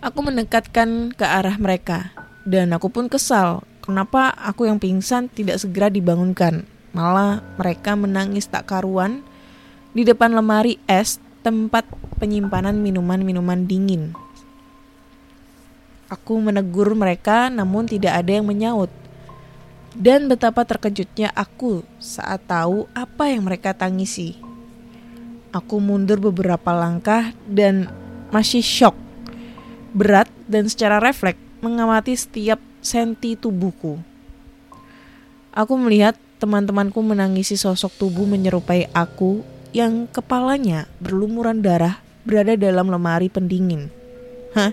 Aku 0.00 0.24
mendekatkan 0.24 1.12
ke 1.12 1.28
arah 1.28 1.60
mereka 1.60 2.29
dan 2.44 2.72
aku 2.72 2.88
pun 2.88 3.06
kesal. 3.10 3.64
Kenapa 3.80 4.32
aku 4.36 4.68
yang 4.68 4.78
pingsan 4.78 5.32
tidak 5.32 5.58
segera 5.60 5.88
dibangunkan? 5.90 6.68
Malah 6.92 7.42
mereka 7.56 7.96
menangis 7.96 8.46
tak 8.46 8.68
karuan 8.68 9.24
di 9.96 10.06
depan 10.06 10.30
lemari 10.30 10.78
es 10.86 11.18
tempat 11.42 11.88
penyimpanan 12.20 12.78
minuman-minuman 12.78 13.64
dingin. 13.66 14.14
Aku 16.10 16.42
menegur 16.42 16.92
mereka 16.98 17.48
namun 17.48 17.86
tidak 17.86 18.18
ada 18.18 18.30
yang 18.38 18.46
menyaut. 18.46 18.90
Dan 19.90 20.30
betapa 20.30 20.62
terkejutnya 20.62 21.34
aku 21.34 21.82
saat 21.98 22.46
tahu 22.46 22.86
apa 22.94 23.26
yang 23.26 23.42
mereka 23.42 23.74
tangisi. 23.74 24.38
Aku 25.50 25.82
mundur 25.82 26.22
beberapa 26.22 26.70
langkah 26.70 27.34
dan 27.50 27.90
masih 28.30 28.62
shock. 28.62 28.94
Berat 29.90 30.30
dan 30.46 30.70
secara 30.70 31.02
refleks 31.02 31.49
mengamati 31.60 32.16
setiap 32.16 32.60
senti 32.80 33.36
tubuhku. 33.36 34.00
Aku 35.52 35.76
melihat 35.76 36.16
teman-temanku 36.40 37.04
menangisi 37.04 37.60
sosok 37.60 37.92
tubuh 38.00 38.24
menyerupai 38.24 38.88
aku 38.96 39.44
yang 39.76 40.08
kepalanya 40.08 40.88
berlumuran 40.98 41.60
darah 41.60 42.00
berada 42.24 42.56
dalam 42.56 42.88
lemari 42.88 43.28
pendingin. 43.28 43.92
Hah? 44.56 44.72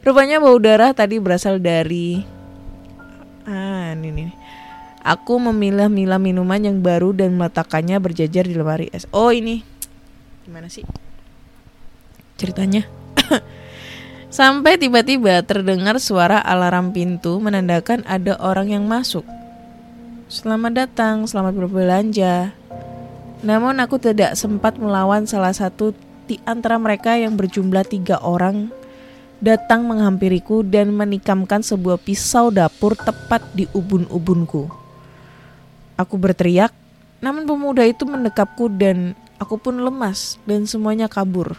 Rupanya 0.00 0.40
bau 0.40 0.56
darah 0.58 0.90
tadi 0.96 1.20
berasal 1.20 1.60
dari 1.60 2.24
ah 3.44 3.92
ini 3.94 4.08
nih. 4.10 4.30
Aku 5.00 5.40
memilah-milah 5.40 6.20
minuman 6.20 6.60
yang 6.60 6.84
baru 6.84 7.16
dan 7.16 7.32
meletakkannya 7.36 7.96
berjajar 8.00 8.44
di 8.44 8.52
lemari 8.52 8.92
es. 8.92 9.08
Oh 9.12 9.32
ini 9.32 9.64
gimana 10.44 10.66
sih 10.72 10.84
ceritanya? 12.40 12.88
Sampai 14.30 14.78
tiba-tiba 14.78 15.42
terdengar 15.42 15.98
suara 15.98 16.38
alarm 16.38 16.94
pintu 16.94 17.42
menandakan 17.42 18.06
ada 18.06 18.38
orang 18.38 18.70
yang 18.70 18.86
masuk. 18.86 19.26
Selamat 20.30 20.86
datang, 20.86 21.26
selamat 21.26 21.58
berbelanja. 21.58 22.54
Namun 23.42 23.82
aku 23.82 23.98
tidak 23.98 24.38
sempat 24.38 24.78
melawan 24.78 25.26
salah 25.26 25.50
satu 25.50 25.98
di 26.30 26.38
antara 26.46 26.78
mereka 26.78 27.18
yang 27.18 27.34
berjumlah 27.34 27.82
tiga 27.90 28.22
orang 28.22 28.70
datang 29.42 29.82
menghampiriku 29.90 30.62
dan 30.62 30.94
menikamkan 30.94 31.66
sebuah 31.66 31.98
pisau 31.98 32.54
dapur 32.54 32.94
tepat 32.94 33.42
di 33.50 33.66
ubun-ubunku. 33.74 34.70
Aku 35.98 36.14
berteriak, 36.22 36.70
namun 37.18 37.50
pemuda 37.50 37.82
itu 37.82 38.06
mendekapku 38.06 38.70
dan 38.78 39.18
aku 39.42 39.58
pun 39.58 39.82
lemas 39.82 40.38
dan 40.46 40.70
semuanya 40.70 41.10
kabur. 41.10 41.58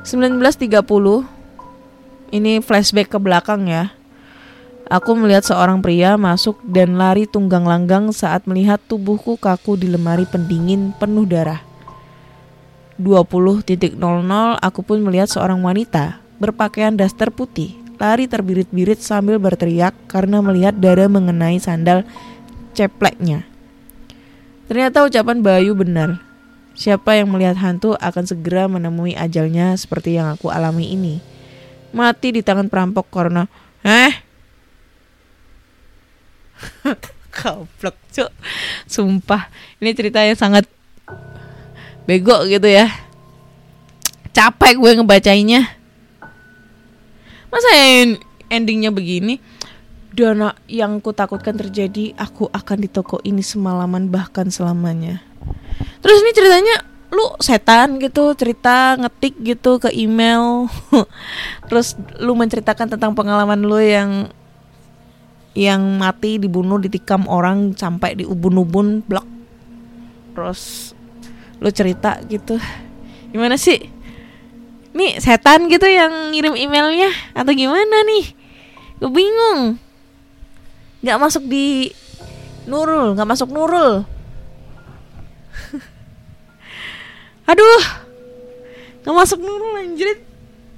1930 0.00 0.80
ini 2.32 2.64
flashback 2.64 3.12
ke 3.12 3.18
belakang 3.20 3.68
ya. 3.68 3.92
Aku 4.88 5.12
melihat 5.12 5.44
seorang 5.44 5.84
pria 5.84 6.16
masuk 6.16 6.56
dan 6.64 6.96
lari 6.96 7.28
tunggang 7.28 7.68
langgang 7.68 8.08
saat 8.10 8.48
melihat 8.48 8.80
tubuhku 8.88 9.36
kaku 9.36 9.76
di 9.76 9.92
lemari 9.92 10.24
pendingin 10.24 10.96
penuh 10.96 11.28
darah. 11.28 11.60
20.00 12.96 13.68
aku 14.56 14.80
pun 14.80 14.98
melihat 15.04 15.28
seorang 15.28 15.60
wanita 15.60 16.20
berpakaian 16.40 16.96
daster 16.96 17.28
putih 17.28 17.76
lari 18.00 18.24
terbirit-birit 18.24 19.04
sambil 19.04 19.36
berteriak 19.36 19.92
karena 20.08 20.40
melihat 20.40 20.72
darah 20.80 21.12
mengenai 21.12 21.60
sandal 21.60 22.08
cepleknya. 22.72 23.44
Ternyata 24.64 25.04
ucapan 25.04 25.44
Bayu 25.44 25.76
benar. 25.76 26.29
Siapa 26.80 27.12
yang 27.12 27.28
melihat 27.28 27.60
hantu 27.60 27.92
akan 28.00 28.24
segera 28.24 28.64
menemui 28.64 29.12
ajalnya 29.12 29.76
seperti 29.76 30.16
yang 30.16 30.32
aku 30.32 30.48
alami 30.48 30.96
ini. 30.96 31.20
Mati 31.92 32.32
di 32.32 32.40
tangan 32.40 32.72
perampok 32.72 33.12
karena, 33.12 33.44
eh 33.84 34.16
Goblok, 37.36 37.96
Cuk. 38.08 38.32
Sumpah, 38.88 39.52
ini 39.76 39.92
cerita 39.92 40.24
yang 40.24 40.40
sangat 40.40 40.64
bego 42.08 42.48
gitu 42.48 42.64
ya. 42.64 42.88
Capek 44.32 44.80
gue 44.80 44.90
ngebacainnya. 44.96 45.68
Masa 47.52 47.70
endingnya 48.48 48.88
begini? 48.88 49.36
Dana 50.16 50.56
yang 50.64 50.96
ku 51.04 51.12
takutkan 51.12 51.60
terjadi, 51.60 52.16
aku 52.16 52.48
akan 52.48 52.78
di 52.80 52.88
toko 52.88 53.20
ini 53.20 53.44
semalaman 53.44 54.08
bahkan 54.08 54.48
selamanya. 54.48 55.29
Terus 56.00 56.18
ini 56.24 56.30
ceritanya 56.32 56.76
lu 57.10 57.26
setan 57.42 57.98
gitu 57.98 58.32
cerita 58.38 58.94
ngetik 58.96 59.34
gitu 59.42 59.82
ke 59.82 59.90
email. 59.92 60.70
Terus 61.68 61.98
lu 62.22 62.38
menceritakan 62.38 62.96
tentang 62.96 63.12
pengalaman 63.14 63.60
lu 63.60 63.78
yang 63.82 64.30
yang 65.52 65.82
mati 65.98 66.38
dibunuh 66.38 66.78
ditikam 66.78 67.26
orang 67.26 67.74
sampai 67.74 68.14
di 68.14 68.24
ubun-ubun 68.24 69.02
blok. 69.02 69.26
Terus 70.32 70.94
lu 71.58 71.68
cerita 71.74 72.22
gitu. 72.30 72.56
Gimana 73.34 73.58
sih? 73.58 73.90
Nih 74.94 75.18
setan 75.18 75.70
gitu 75.70 75.86
yang 75.86 76.34
ngirim 76.34 76.54
emailnya 76.54 77.10
atau 77.34 77.50
gimana 77.54 78.06
nih? 78.06 78.24
Gue 79.02 79.10
bingung. 79.10 79.78
Nggak 81.02 81.18
masuk 81.18 81.44
di 81.46 81.90
Nurul 82.68 83.16
nggak 83.16 83.28
masuk 83.28 83.48
Nurul 83.50 84.04
aduh 87.50 87.82
nggak 89.02 89.16
masuk 89.16 89.42
Nurul 89.42 89.74
anjir 89.82 90.22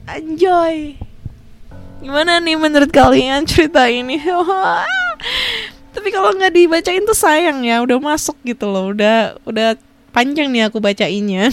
anjoy 0.09 0.97
Gimana 2.03 2.43
nih 2.43 2.59
menurut 2.59 2.91
kalian 2.91 3.47
cerita 3.47 3.87
ini? 3.87 4.19
Tapi 5.95 6.09
kalau 6.11 6.35
nggak 6.35 6.51
dibacain 6.51 7.07
tuh 7.07 7.15
sayang 7.15 7.63
ya, 7.63 7.79
udah 7.79 7.95
masuk 8.03 8.35
gitu 8.43 8.67
loh, 8.67 8.91
udah 8.91 9.39
udah 9.47 9.79
panjang 10.11 10.51
nih 10.51 10.67
aku 10.67 10.83
bacainnya. 10.83 11.47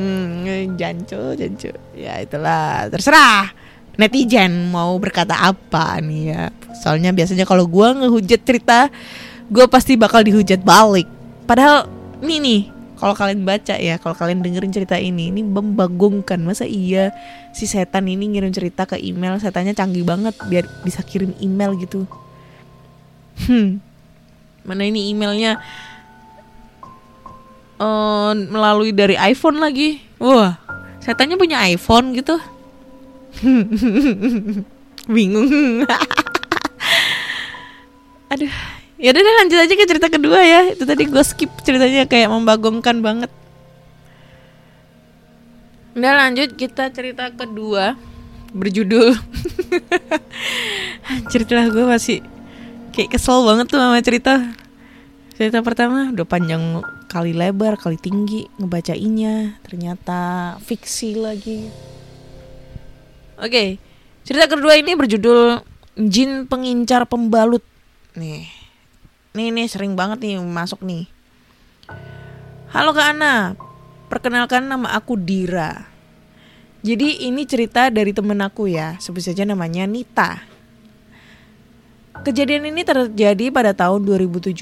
jancu, 0.82 1.38
jancu. 1.38 1.70
Ya 1.94 2.18
itulah, 2.18 2.90
terserah 2.90 3.54
netizen 3.94 4.74
mau 4.74 4.98
berkata 4.98 5.38
apa 5.38 6.02
nih 6.02 6.34
ya. 6.34 6.42
Soalnya 6.82 7.14
biasanya 7.14 7.46
kalau 7.46 7.70
gua 7.70 7.94
ngehujat 7.94 8.42
cerita, 8.42 8.90
gua 9.46 9.70
pasti 9.70 9.94
bakal 9.94 10.26
dihujat 10.26 10.66
balik. 10.66 11.06
Padahal 11.46 11.86
ini 12.26 12.36
nih, 12.42 12.60
kalau 12.96 13.12
kalian 13.12 13.44
baca 13.44 13.76
ya, 13.76 14.00
kalau 14.00 14.16
kalian 14.16 14.40
dengerin 14.40 14.72
cerita 14.72 14.96
ini, 14.96 15.28
ini 15.28 15.44
membagongkan. 15.44 16.40
Masa 16.40 16.64
iya 16.64 17.12
si 17.52 17.68
setan 17.68 18.08
ini 18.08 18.32
ngirim 18.32 18.52
cerita 18.56 18.88
ke 18.88 18.96
email, 18.96 19.36
setannya 19.36 19.76
canggih 19.76 20.04
banget 20.04 20.32
biar 20.48 20.64
bisa 20.80 21.04
kirim 21.04 21.36
email 21.36 21.76
gitu. 21.76 22.08
Hmm, 23.44 23.84
mana 24.64 24.88
ini 24.88 25.12
emailnya 25.12 25.60
uh, 27.76 28.32
melalui 28.32 28.96
dari 28.96 29.20
iPhone 29.20 29.60
lagi. 29.60 30.00
Wah, 30.16 30.56
setannya 31.04 31.36
punya 31.36 31.68
iPhone 31.68 32.16
gitu. 32.16 32.40
Bingung. 35.12 35.84
Aduh, 38.32 38.75
ya 38.96 39.12
udah 39.12 39.22
deh, 39.22 39.34
lanjut 39.44 39.58
aja 39.60 39.74
ke 39.76 39.84
cerita 39.88 40.08
kedua 40.08 40.40
ya. 40.42 40.60
Itu 40.72 40.84
tadi 40.84 41.08
gue 41.08 41.22
skip 41.24 41.50
ceritanya 41.62 42.04
kayak 42.08 42.28
membagongkan 42.32 43.00
banget. 43.00 43.30
Udah 45.96 46.12
lanjut 46.12 46.52
kita 46.56 46.92
cerita 46.92 47.32
kedua. 47.32 47.96
Berjudul. 48.56 49.12
Cerita 51.32 51.60
gue 51.68 51.84
masih 51.84 52.24
kayak 52.96 53.16
kesel 53.16 53.44
banget 53.44 53.68
tuh 53.68 53.76
sama 53.80 54.00
cerita. 54.00 54.40
Cerita 55.36 55.60
pertama 55.60 56.12
udah 56.12 56.24
panjang 56.24 56.80
kali 57.08 57.36
lebar 57.36 57.76
kali 57.76 58.00
tinggi 58.00 58.48
ngebacainnya. 58.56 59.60
Ternyata 59.64 60.56
fiksi 60.64 61.20
lagi. 61.20 61.68
Oke 63.36 63.76
cerita 64.26 64.50
kedua 64.50 64.74
ini 64.74 64.98
berjudul 64.98 65.62
jin 66.10 66.50
pengincar 66.50 67.06
pembalut. 67.06 67.62
Nih 68.18 68.55
nih 69.36 69.52
nih 69.52 69.68
sering 69.68 69.92
banget 69.92 70.24
nih 70.24 70.40
masuk 70.40 70.80
nih. 70.80 71.04
Halo 72.72 72.96
kak 72.96 73.12
Ana. 73.12 73.52
Perkenalkan 74.08 74.64
nama 74.64 74.96
aku 74.96 75.20
Dira. 75.20 75.92
Jadi 76.80 77.28
ini 77.28 77.44
cerita 77.44 77.92
dari 77.92 78.16
temen 78.16 78.40
aku 78.40 78.64
ya. 78.64 78.96
Sebut 78.96 79.20
saja 79.20 79.44
namanya 79.44 79.84
Nita. 79.84 80.40
Kejadian 82.24 82.72
ini 82.72 82.80
terjadi 82.80 83.52
pada 83.52 83.76
tahun 83.76 84.08
2017 84.08 84.56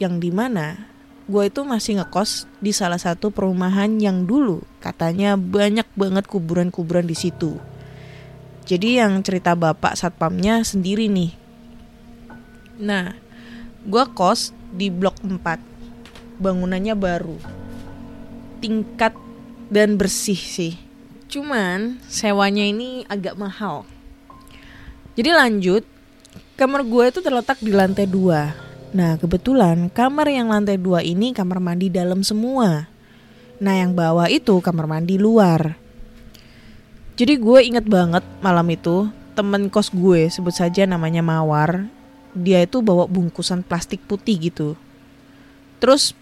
yang 0.00 0.16
di 0.16 0.32
mana 0.32 0.88
gue 1.28 1.44
itu 1.44 1.60
masih 1.60 2.00
ngekos 2.00 2.48
di 2.64 2.72
salah 2.72 2.96
satu 2.96 3.28
perumahan 3.28 4.00
yang 4.00 4.24
dulu 4.24 4.64
katanya 4.80 5.36
banyak 5.36 5.84
banget 5.92 6.24
kuburan-kuburan 6.24 7.04
di 7.04 7.12
situ. 7.12 7.60
Jadi 8.64 9.04
yang 9.04 9.20
cerita 9.20 9.52
bapak 9.52 9.92
satpamnya 10.00 10.64
sendiri 10.64 11.12
nih. 11.12 11.36
Nah, 12.80 13.27
gue 13.88 14.04
kos 14.12 14.52
di 14.76 14.92
blok 14.92 15.16
4. 15.24 16.38
Bangunannya 16.38 16.92
baru. 16.92 17.40
Tingkat 18.60 19.16
dan 19.72 19.96
bersih 19.96 20.38
sih. 20.38 20.76
Cuman 21.32 21.96
sewanya 22.06 22.68
ini 22.68 23.08
agak 23.08 23.34
mahal. 23.40 23.88
Jadi 25.16 25.34
lanjut, 25.34 25.82
Kamar 26.58 26.82
gue 26.82 27.06
itu 27.06 27.22
terletak 27.22 27.62
di 27.62 27.70
lantai 27.70 28.10
dua. 28.10 28.50
Nah 28.90 29.14
kebetulan 29.14 29.86
kamar 29.94 30.26
yang 30.26 30.50
lantai 30.50 30.74
dua 30.74 31.06
ini 31.06 31.30
kamar 31.30 31.62
mandi 31.62 31.86
dalam 31.86 32.26
semua. 32.26 32.90
Nah 33.62 33.74
yang 33.78 33.94
bawah 33.94 34.26
itu 34.26 34.58
kamar 34.58 34.90
mandi 34.90 35.22
luar. 35.22 35.78
Jadi 37.14 37.38
gue 37.38 37.62
inget 37.62 37.86
banget 37.86 38.26
malam 38.42 38.66
itu 38.74 39.06
temen 39.38 39.70
kos 39.70 39.94
gue 39.94 40.26
sebut 40.26 40.50
saja 40.50 40.82
namanya 40.82 41.22
Mawar. 41.22 41.86
Dia 42.36 42.64
itu 42.64 42.84
bawa 42.84 43.08
bungkusan 43.08 43.64
plastik 43.64 44.04
putih 44.04 44.50
gitu. 44.50 44.74
Terus 45.78 46.12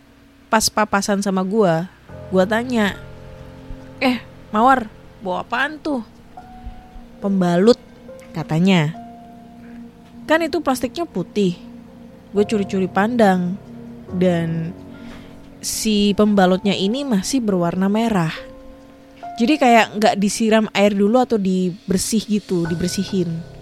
pas 0.47 0.66
papasan 0.71 1.25
sama 1.25 1.42
gue, 1.42 1.87
gue 2.31 2.45
tanya, 2.47 2.95
eh 3.99 4.23
Mawar 4.55 4.87
bawa 5.21 5.42
apaan 5.42 5.77
tuh? 5.83 6.01
Pembalut 7.19 7.77
katanya. 8.31 8.95
Kan 10.25 10.40
itu 10.47 10.62
plastiknya 10.62 11.05
putih. 11.05 11.59
Gue 12.31 12.47
curi-curi 12.47 12.87
pandang. 12.87 13.59
Dan 14.07 14.71
si 15.59 16.14
pembalutnya 16.14 16.79
ini 16.79 17.03
masih 17.03 17.42
berwarna 17.42 17.90
merah. 17.90 18.33
Jadi 19.37 19.61
kayak 19.61 19.99
nggak 19.99 20.14
disiram 20.16 20.71
air 20.73 20.95
dulu 20.95 21.21
atau 21.21 21.37
dibersih 21.37 22.23
gitu, 22.25 22.64
dibersihin. 22.64 23.56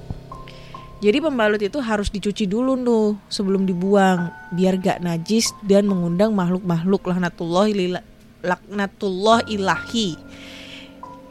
Jadi 1.02 1.18
pembalut 1.20 1.60
itu 1.60 1.78
harus 1.82 2.08
dicuci 2.08 2.46
dulu 2.46 2.78
tuh 2.80 3.18
sebelum 3.26 3.66
dibuang 3.66 4.30
biar 4.54 4.78
gak 4.78 5.02
najis 5.02 5.50
dan 5.66 5.90
mengundang 5.90 6.32
makhluk-makhluk 6.32 7.02
laknatullah 7.06 7.66
laknatullah 8.40 9.46
ilahi. 9.50 10.16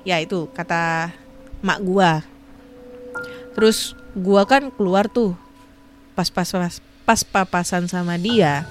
Ya 0.03 0.19
itu 0.19 0.51
kata 0.51 1.15
mak 1.63 1.79
gua. 1.79 2.21
Terus 3.55 3.95
gua 4.13 4.43
kan 4.45 4.69
keluar 4.73 5.09
tuh 5.09 5.33
pas 6.13 6.29
pas 6.29 6.45
pas 6.45 6.77
pas 7.03 7.21
papasan 7.25 7.89
sama 7.89 8.21
dia 8.21 8.69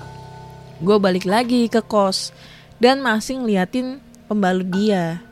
gue 0.83 0.99
balik 0.99 1.27
lagi 1.27 1.71
ke 1.71 1.79
kos 1.79 2.35
dan 2.83 3.03
masih 3.03 3.39
ngeliatin 3.39 4.03
pembalut 4.27 4.67
dia 4.71 5.23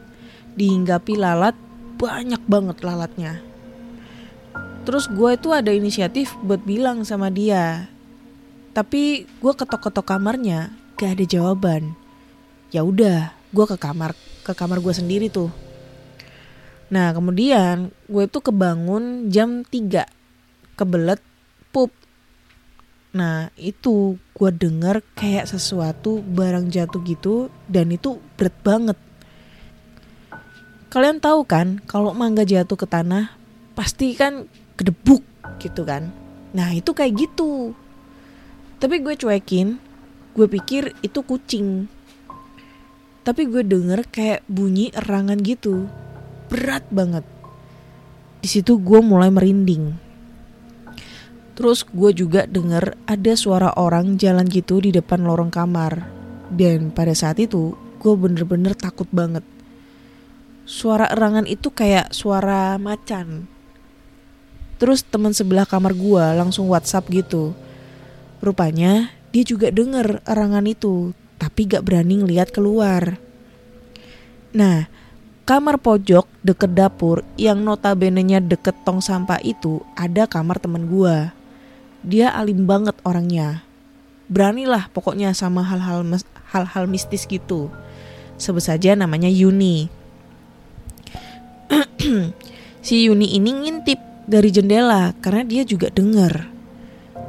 dihinggapi 0.55 1.19
lalat 1.19 1.55
banyak 1.99 2.39
banget 2.47 2.79
lalatnya 2.87 3.43
terus 4.85 5.07
gue 5.11 5.31
itu 5.37 5.53
ada 5.53 5.71
inisiatif 5.73 6.35
buat 6.45 6.63
bilang 6.65 7.05
sama 7.05 7.29
dia. 7.29 7.89
Tapi 8.71 9.27
gue 9.27 9.53
ketok-ketok 9.53 10.07
kamarnya 10.07 10.73
gak 10.95 11.19
ada 11.19 11.25
jawaban. 11.27 11.95
Ya 12.71 12.87
udah 12.87 13.35
gue 13.51 13.65
ke 13.67 13.77
kamar 13.77 14.15
ke 14.47 14.53
kamar 14.55 14.79
gue 14.79 14.95
sendiri 14.95 15.27
tuh. 15.27 15.51
Nah 16.91 17.15
kemudian 17.15 17.95
gue 18.11 18.25
tuh 18.27 18.43
kebangun 18.43 19.31
jam 19.31 19.63
3 19.63 20.07
Kebelet 20.79 21.23
pup. 21.71 21.91
Nah 23.15 23.51
itu 23.59 24.19
gue 24.35 24.51
denger 24.55 25.03
kayak 25.19 25.51
sesuatu 25.51 26.23
barang 26.23 26.71
jatuh 26.71 27.03
gitu 27.03 27.35
Dan 27.67 27.91
itu 27.95 28.23
berat 28.39 28.57
banget. 28.63 28.99
Kalian 30.91 31.23
tahu 31.23 31.47
kan 31.47 31.79
kalau 31.87 32.11
mangga 32.15 32.43
jatuh 32.43 32.75
ke 32.75 32.87
tanah 32.87 33.35
Pasti 33.79 34.13
kan 34.19 34.51
kedebuk 34.81 35.21
gitu 35.61 35.85
kan 35.85 36.09
Nah 36.57 36.73
itu 36.73 36.91
kayak 36.97 37.15
gitu 37.15 37.77
Tapi 38.81 39.05
gue 39.05 39.15
cuekin 39.15 39.77
Gue 40.33 40.49
pikir 40.49 40.97
itu 41.05 41.21
kucing 41.21 41.87
Tapi 43.23 43.47
gue 43.47 43.63
denger 43.63 44.09
kayak 44.09 44.43
bunyi 44.49 44.89
erangan 44.97 45.39
gitu 45.45 45.87
berat 46.51 46.83
banget. 46.91 47.23
Di 48.43 48.49
situ 48.51 48.83
gue 48.83 48.99
mulai 48.99 49.31
merinding. 49.31 49.95
Terus 51.55 51.87
gue 51.87 52.11
juga 52.11 52.51
denger 52.51 52.99
ada 53.07 53.33
suara 53.39 53.71
orang 53.79 54.19
jalan 54.19 54.51
gitu 54.51 54.83
di 54.83 54.91
depan 54.91 55.23
lorong 55.23 55.55
kamar. 55.55 56.11
Dan 56.51 56.91
pada 56.91 57.15
saat 57.15 57.39
itu 57.39 57.79
gue 58.03 58.15
bener-bener 58.19 58.75
takut 58.75 59.07
banget. 59.15 59.47
Suara 60.67 61.07
erangan 61.07 61.47
itu 61.47 61.71
kayak 61.71 62.11
suara 62.11 62.75
macan. 62.83 63.47
Terus 64.81 65.05
teman 65.05 65.37
sebelah 65.37 65.69
kamar 65.69 65.93
gue 65.93 66.25
langsung 66.41 66.65
WhatsApp 66.73 67.05
gitu. 67.13 67.53
Rupanya 68.41 69.13
dia 69.29 69.45
juga 69.45 69.69
denger 69.69 70.25
erangan 70.25 70.65
itu, 70.65 71.13
tapi 71.37 71.69
gak 71.69 71.85
berani 71.85 72.25
ngeliat 72.25 72.49
keluar. 72.49 73.21
Nah, 74.57 74.89
kamar 75.45 75.79
pojok 75.79 76.25
deket 76.43 76.73
dapur 76.73 77.23
yang 77.37 77.61
notabene-nya 77.61 78.41
deket 78.41 78.75
tong 78.83 79.05
sampah 79.05 79.39
itu 79.45 79.85
ada 79.95 80.25
kamar 80.25 80.57
temen 80.59 80.89
gua. 80.89 81.37
Dia 82.01 82.33
alim 82.33 82.65
banget 82.65 82.97
orangnya. 83.05 83.63
Beranilah 84.33 84.89
pokoknya 84.91 85.37
sama 85.37 85.61
hal-hal 85.61 86.03
hal-hal 86.51 86.85
mistis 86.89 87.29
gitu. 87.29 87.69
Sebut 88.41 88.65
saja 88.65 88.97
namanya 88.97 89.29
Yuni. 89.29 89.93
si 92.87 93.07
Yuni 93.07 93.37
ini 93.37 93.51
ngintip 93.53 94.10
dari 94.31 94.55
jendela 94.55 95.11
karena 95.19 95.43
dia 95.43 95.63
juga 95.67 95.91
dengar. 95.91 96.47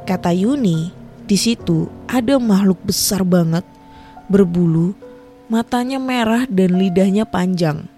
Kata 0.06 0.30
Yuni, 0.30 0.94
di 1.26 1.34
situ 1.34 1.90
ada 2.06 2.38
makhluk 2.38 2.78
besar 2.86 3.26
banget, 3.26 3.66
berbulu, 4.30 4.94
matanya 5.50 5.98
merah 5.98 6.46
dan 6.46 6.78
lidahnya 6.78 7.26
panjang 7.26 7.90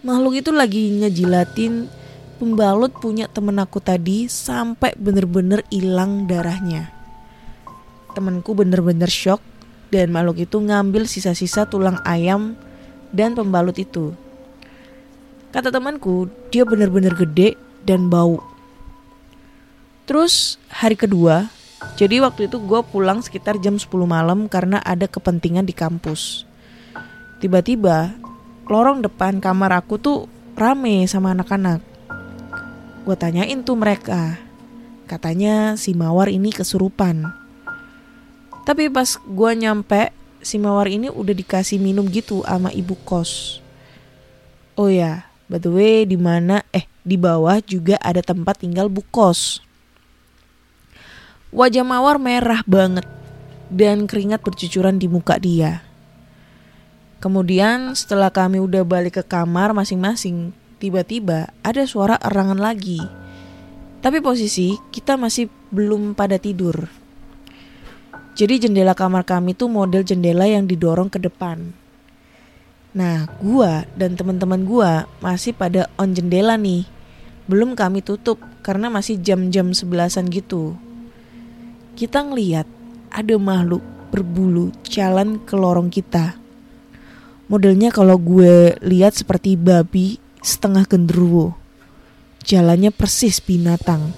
makhluk 0.00 0.40
itu 0.40 0.50
lagi 0.52 0.96
ngejilatin 0.96 1.84
pembalut 2.40 2.92
punya 2.96 3.28
temen 3.28 3.60
aku 3.60 3.84
tadi 3.84 4.32
sampai 4.32 4.96
bener-bener 4.96 5.60
hilang 5.68 6.24
darahnya. 6.24 6.88
Temenku 8.16 8.56
bener-bener 8.56 9.12
shock 9.12 9.44
dan 9.92 10.08
makhluk 10.08 10.40
itu 10.40 10.56
ngambil 10.56 11.04
sisa-sisa 11.04 11.68
tulang 11.68 12.00
ayam 12.08 12.56
dan 13.12 13.36
pembalut 13.36 13.76
itu. 13.76 14.16
Kata 15.50 15.68
temanku, 15.68 16.30
dia 16.48 16.62
bener-bener 16.64 17.12
gede 17.12 17.58
dan 17.84 18.12
bau. 18.12 18.42
Terus 20.10 20.58
hari 20.66 20.98
kedua, 20.98 21.46
jadi 21.96 22.20
waktu 22.20 22.50
itu 22.50 22.60
gue 22.60 22.80
pulang 22.82 23.24
sekitar 23.24 23.56
jam 23.62 23.80
10 23.80 23.88
malam 24.04 24.50
karena 24.50 24.82
ada 24.84 25.08
kepentingan 25.08 25.64
di 25.64 25.72
kampus. 25.72 26.44
Tiba-tiba, 27.40 28.12
lorong 28.68 29.00
depan 29.00 29.40
kamar 29.40 29.72
aku 29.80 29.96
tuh 29.96 30.18
rame 30.58 31.08
sama 31.08 31.32
anak-anak. 31.32 31.80
Gue 33.08 33.16
tanyain 33.16 33.64
tuh 33.64 33.80
mereka. 33.80 34.36
Katanya 35.08 35.74
si 35.80 35.96
Mawar 35.96 36.28
ini 36.28 36.52
kesurupan. 36.52 37.32
Tapi 38.68 38.92
pas 38.92 39.16
gue 39.16 39.50
nyampe, 39.56 40.12
si 40.44 40.60
Mawar 40.60 40.86
ini 40.92 41.08
udah 41.08 41.32
dikasih 41.32 41.80
minum 41.80 42.04
gitu 42.12 42.44
sama 42.44 42.68
ibu 42.76 42.92
kos. 43.08 43.64
Oh 44.76 44.92
ya, 44.92 45.32
by 45.48 45.58
the 45.58 45.72
way 45.72 46.04
di 46.04 46.20
mana 46.20 46.60
eh 46.70 46.84
di 47.02 47.16
bawah 47.16 47.60
juga 47.64 47.96
ada 48.00 48.20
tempat 48.20 48.60
tinggal 48.60 48.92
bu 48.92 49.00
kos. 49.08 49.60
Wajah 51.50 51.82
Mawar 51.82 52.22
merah 52.22 52.62
banget 52.62 53.08
dan 53.70 54.06
keringat 54.06 54.42
bercucuran 54.42 54.98
di 54.98 55.10
muka 55.10 55.38
dia. 55.38 55.82
Kemudian 57.20 57.92
setelah 57.92 58.32
kami 58.32 58.62
udah 58.62 58.80
balik 58.86 59.20
ke 59.20 59.24
kamar 59.26 59.76
masing-masing, 59.76 60.56
tiba-tiba 60.80 61.52
ada 61.60 61.84
suara 61.84 62.16
erangan 62.16 62.56
lagi. 62.56 63.02
Tapi 64.00 64.24
posisi 64.24 64.72
kita 64.88 65.20
masih 65.20 65.52
belum 65.68 66.16
pada 66.16 66.40
tidur. 66.40 66.88
Jadi 68.32 68.64
jendela 68.64 68.96
kamar 68.96 69.28
kami 69.28 69.52
tuh 69.52 69.68
model 69.68 70.00
jendela 70.00 70.48
yang 70.48 70.64
didorong 70.64 71.12
ke 71.12 71.20
depan. 71.20 71.76
Nah, 72.90 73.30
gua 73.38 73.86
dan 73.94 74.18
teman-teman 74.18 74.66
gua 74.66 75.06
masih 75.22 75.54
pada 75.54 75.86
on 75.94 76.10
jendela 76.14 76.58
nih. 76.58 76.86
Belum 77.46 77.78
kami 77.78 78.02
tutup 78.02 78.42
karena 78.62 78.90
masih 78.90 79.18
jam-jam 79.18 79.70
sebelasan 79.70 80.30
gitu 80.30 80.78
kita 82.00 82.24
ngeliat 82.24 82.64
ada 83.12 83.36
makhluk 83.36 83.84
berbulu 84.08 84.72
jalan 84.88 85.36
ke 85.44 85.52
lorong 85.52 85.92
kita. 85.92 86.32
Modelnya 87.52 87.92
kalau 87.92 88.16
gue 88.16 88.72
lihat 88.80 89.20
seperti 89.20 89.60
babi 89.60 90.16
setengah 90.40 90.88
genderuwo. 90.88 91.60
Jalannya 92.40 92.88
persis 92.88 93.44
binatang. 93.44 94.16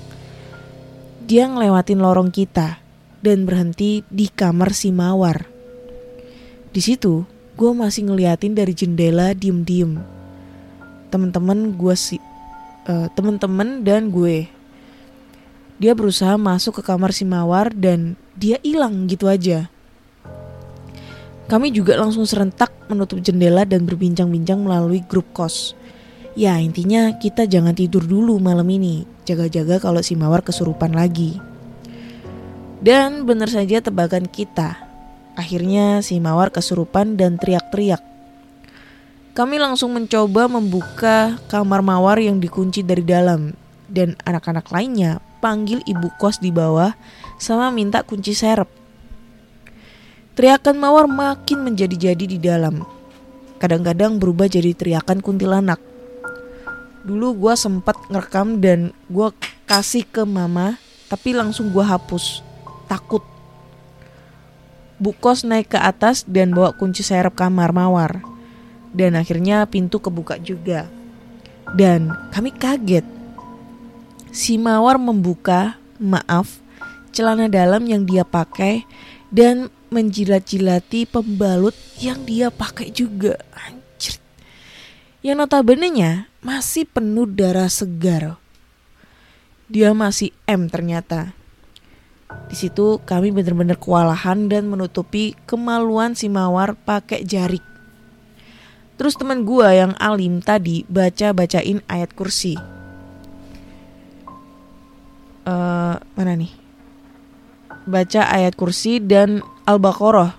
Dia 1.27 1.51
ngelewatin 1.51 1.99
lorong 1.99 2.31
kita 2.31 2.79
dan 3.19 3.51
berhenti 3.51 4.07
di 4.07 4.31
kamar 4.31 4.71
si 4.79 4.95
Mawar. 4.95 5.51
Di 6.71 6.79
situ, 6.79 7.27
gue 7.57 7.71
masih 7.73 8.09
ngeliatin 8.09 8.57
dari 8.57 8.73
jendela 8.73 9.37
diem-diem. 9.37 10.01
Temen-temen 11.13 11.77
gue 11.77 11.95
si, 11.97 12.17
uh, 12.89 13.09
temen-temen 13.13 13.85
dan 13.85 14.09
gue 14.09 14.49
dia 15.83 15.99
berusaha 15.99 16.39
masuk 16.39 16.79
ke 16.79 16.83
kamar 16.87 17.11
si 17.11 17.27
Mawar 17.27 17.75
dan 17.75 18.15
dia 18.39 18.63
hilang 18.63 19.11
gitu 19.11 19.27
aja. 19.27 19.67
Kami 21.51 21.75
juga 21.75 21.99
langsung 21.99 22.23
serentak 22.23 22.71
menutup 22.87 23.19
jendela 23.19 23.67
dan 23.67 23.83
berbincang-bincang 23.83 24.63
melalui 24.63 25.03
grup 25.03 25.27
kos. 25.35 25.75
Ya 26.39 26.57
intinya 26.57 27.13
kita 27.19 27.45
jangan 27.51 27.75
tidur 27.75 28.07
dulu 28.07 28.39
malam 28.39 28.65
ini, 28.71 29.05
jaga-jaga 29.27 29.83
kalau 29.83 30.01
si 30.01 30.15
Mawar 30.15 30.47
kesurupan 30.47 30.95
lagi. 30.95 31.37
Dan 32.79 33.27
benar 33.27 33.51
saja 33.51 33.83
tebakan 33.83 34.31
kita. 34.31 34.92
Akhirnya 35.35 36.05
si 36.05 36.21
Mawar 36.21 36.53
kesurupan 36.53 37.17
dan 37.17 37.41
teriak-teriak. 37.41 38.01
Kami 39.33 39.57
langsung 39.57 39.97
mencoba 39.97 40.45
membuka 40.45 41.41
kamar 41.49 41.81
Mawar 41.81 42.21
yang 42.21 42.37
dikunci 42.37 42.85
dari 42.85 43.01
dalam 43.01 43.57
dan 43.89 44.17
anak-anak 44.29 44.69
lainnya 44.69 45.25
panggil 45.43 45.83
ibu 45.89 46.13
kos 46.17 46.39
di 46.39 46.55
bawah 46.55 46.95
sama 47.43 47.75
minta 47.75 48.07
kunci 48.07 48.33
serep. 48.33 48.71
Teriakan 50.33 50.81
mawar 50.81 51.05
makin 51.11 51.61
menjadi-jadi 51.61 52.25
di 52.25 52.39
dalam. 52.41 52.81
Kadang-kadang 53.61 54.17
berubah 54.17 54.49
jadi 54.49 54.73
teriakan 54.73 55.21
kuntilanak. 55.21 55.77
Dulu 57.05 57.37
gue 57.37 57.55
sempat 57.59 57.99
ngerekam 58.09 58.63
dan 58.63 58.97
gue 59.13 59.29
kasih 59.69 60.09
ke 60.09 60.25
mama, 60.25 60.81
tapi 61.13 61.37
langsung 61.37 61.69
gue 61.69 61.85
hapus. 61.85 62.41
Takut. 62.89 63.32
Bu 65.03 65.11
kos 65.19 65.43
naik 65.43 65.75
ke 65.75 65.79
atas 65.83 66.23
dan 66.31 66.55
bawa 66.55 66.79
kunci 66.79 67.03
serep 67.03 67.35
kamar 67.35 67.75
mawar. 67.75 68.23
Dan 68.95 69.19
akhirnya 69.19 69.67
pintu 69.67 69.99
kebuka 69.99 70.39
juga. 70.39 70.87
Dan 71.75 72.15
kami 72.31 72.55
kaget 72.55 73.03
si 74.33 74.57
Mawar 74.57 74.97
membuka, 74.97 75.77
maaf, 76.01 76.63
celana 77.13 77.51
dalam 77.51 77.85
yang 77.85 78.09
dia 78.09 78.25
pakai 78.25 78.89
dan 79.29 79.69
menjilat-jilati 79.93 81.05
pembalut 81.05 81.77
yang 82.01 82.25
dia 82.25 82.49
pakai 82.49 82.89
juga. 82.89 83.37
Anjir. 83.53 84.17
Yang 85.21 85.37
notabene 85.45 86.31
masih 86.41 86.89
penuh 86.89 87.29
darah 87.29 87.69
segar. 87.69 88.41
Dia 89.69 89.93
masih 89.93 90.33
M 90.49 90.69
ternyata. 90.73 91.37
Di 92.49 92.57
situ 92.59 93.01
kami 93.03 93.33
benar-benar 93.33 93.81
kewalahan 93.81 94.47
dan 94.49 94.69
menutupi 94.69 95.33
kemaluan 95.49 96.13
si 96.13 96.29
Mawar 96.29 96.77
pakai 96.77 97.25
jarik. 97.25 97.65
Terus 99.01 99.17
teman 99.17 99.49
gua 99.49 99.73
yang 99.73 99.97
alim 99.97 100.45
tadi 100.45 100.85
baca-bacain 100.87 101.81
ayat 101.89 102.13
kursi 102.13 102.55
uh, 105.47 105.95
mana 105.99 106.33
nih? 106.39 106.53
Baca 107.83 108.31
ayat 108.31 108.55
kursi 108.55 109.03
dan 109.03 109.43
Al-Baqarah. 109.67 110.39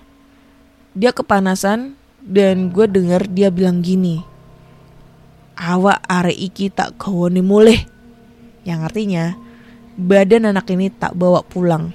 Dia 0.96 1.12
kepanasan 1.12 1.98
dan 2.24 2.72
gue 2.72 2.86
denger 2.88 3.28
dia 3.28 3.48
bilang 3.52 3.84
gini. 3.84 4.24
Awak 5.54 6.02
are 6.08 6.32
iki 6.32 6.72
tak 6.72 6.96
kawani 6.96 7.44
mulih. 7.44 7.80
Yang 8.64 8.80
artinya 8.80 9.24
badan 9.94 10.50
anak 10.50 10.66
ini 10.74 10.90
tak 10.90 11.14
bawa 11.14 11.42
pulang. 11.46 11.94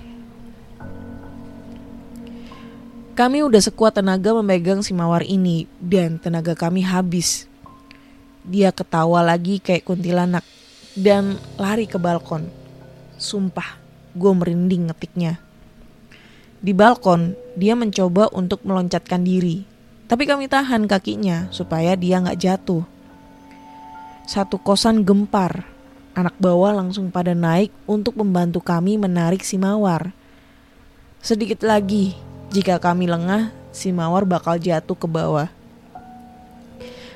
Kami 3.20 3.44
udah 3.44 3.60
sekuat 3.60 4.00
tenaga 4.00 4.32
memegang 4.40 4.80
si 4.80 4.96
mawar 4.96 5.28
ini 5.28 5.68
dan 5.84 6.16
tenaga 6.16 6.56
kami 6.56 6.80
habis. 6.88 7.52
Dia 8.48 8.72
ketawa 8.72 9.20
lagi 9.20 9.60
kayak 9.60 9.84
kuntilanak 9.84 10.48
dan 10.96 11.36
lari 11.60 11.84
ke 11.84 12.00
balkon. 12.00 12.48
Sumpah, 13.20 13.76
gue 14.16 14.32
merinding 14.32 14.88
ngetiknya. 14.88 15.36
Di 16.64 16.72
balkon, 16.72 17.36
dia 17.60 17.76
mencoba 17.76 18.32
untuk 18.32 18.64
meloncatkan 18.64 19.28
diri. 19.28 19.68
Tapi 20.10 20.24
kami 20.26 20.50
tahan 20.50 20.90
kakinya 20.90 21.52
supaya 21.52 21.94
dia 21.94 22.24
nggak 22.24 22.40
jatuh. 22.40 22.82
Satu 24.26 24.58
kosan 24.58 25.06
gempar. 25.06 25.69
Anak 26.20 26.36
bawah 26.36 26.76
langsung 26.76 27.08
pada 27.16 27.32
naik 27.32 27.72
untuk 27.88 28.20
membantu 28.20 28.60
kami 28.60 29.00
menarik 29.00 29.40
si 29.40 29.56
mawar. 29.56 30.12
Sedikit 31.24 31.64
lagi, 31.64 32.12
jika 32.52 32.76
kami 32.76 33.08
lengah, 33.08 33.56
si 33.72 33.96
mawar 33.96 34.28
bakal 34.28 34.60
jatuh 34.60 35.00
ke 35.00 35.08
bawah. 35.08 35.48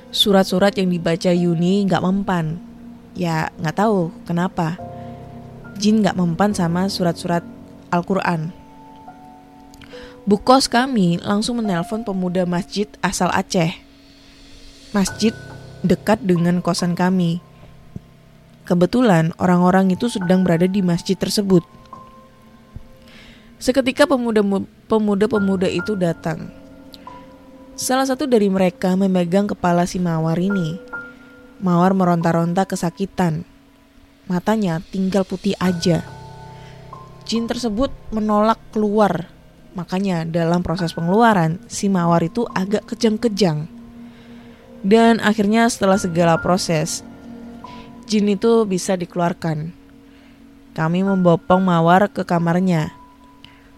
Surat-surat 0.08 0.72
yang 0.80 0.88
dibaca 0.88 1.36
Yuni 1.36 1.84
nggak 1.84 2.00
mempan. 2.00 2.63
Ya 3.12 3.52
nggak 3.60 3.76
tahu 3.76 4.16
kenapa 4.24 4.80
jin 5.78 6.00
gak 6.00 6.16
mempan 6.16 6.56
sama 6.56 6.88
surat-surat 6.88 7.44
Al-Quran. 7.92 8.54
Bukos 10.24 10.72
kami 10.72 11.20
langsung 11.20 11.60
menelpon 11.60 12.08
pemuda 12.08 12.48
masjid 12.48 12.88
asal 13.04 13.28
Aceh. 13.36 13.76
Masjid 14.96 15.36
dekat 15.84 16.24
dengan 16.24 16.63
kosan 16.63 16.96
kami. 16.96 17.44
Kebetulan 18.63 19.36
orang-orang 19.39 19.91
itu 19.91 20.08
sedang 20.08 20.47
berada 20.47 20.67
di 20.67 20.80
masjid 20.80 21.19
tersebut. 21.19 21.63
Seketika 23.60 24.08
pemuda-pemuda 24.88 25.67
itu 25.67 25.95
datang. 25.95 26.52
Salah 27.76 28.08
satu 28.08 28.28
dari 28.28 28.47
mereka 28.47 28.95
memegang 28.95 29.47
kepala 29.47 29.88
si 29.88 29.99
Mawar 29.99 30.39
ini. 30.39 30.80
Mawar 31.63 31.95
meronta-ronta 31.95 32.67
kesakitan 32.67 33.47
matanya 34.28 34.80
tinggal 34.91 35.28
putih 35.28 35.56
aja. 35.60 36.04
Jin 37.23 37.47
tersebut 37.47 37.91
menolak 38.12 38.60
keluar, 38.76 39.32
makanya 39.76 40.28
dalam 40.28 40.60
proses 40.60 40.91
pengeluaran 40.91 41.60
si 41.71 41.88
mawar 41.88 42.23
itu 42.23 42.43
agak 42.52 42.84
kejang-kejang. 42.88 43.67
Dan 44.84 45.23
akhirnya 45.23 45.71
setelah 45.71 45.95
segala 45.95 46.36
proses, 46.43 47.08
jin 48.06 48.32
itu 48.32 48.68
bisa 48.68 48.94
dikeluarkan. 49.00 49.72
Kami 50.74 51.06
membopong 51.06 51.62
Mawar 51.62 52.10
ke 52.10 52.26
kamarnya. 52.26 52.94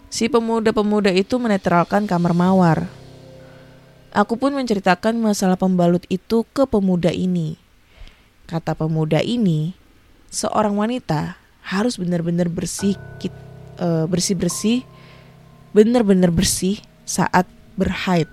Si 0.08 0.32
pemuda-pemuda 0.32 1.12
itu 1.12 1.36
menetralkan 1.36 2.08
kamar 2.08 2.32
Mawar. 2.32 2.88
Aku 4.16 4.40
pun 4.40 4.56
menceritakan 4.56 5.20
masalah 5.20 5.60
pembalut 5.60 6.08
itu 6.08 6.48
ke 6.56 6.64
pemuda 6.64 7.12
ini. 7.12 7.60
Kata 8.48 8.72
pemuda 8.72 9.20
ini, 9.20 9.76
seorang 10.32 10.72
wanita 10.72 11.36
harus 11.60 12.00
benar-benar 12.00 12.48
bersih, 12.48 12.96
eh, 13.76 14.06
bersih-bersih, 14.08 14.88
benar-benar 15.76 16.32
bersih 16.32 16.80
saat 17.04 17.44
berhaid. 17.76 18.30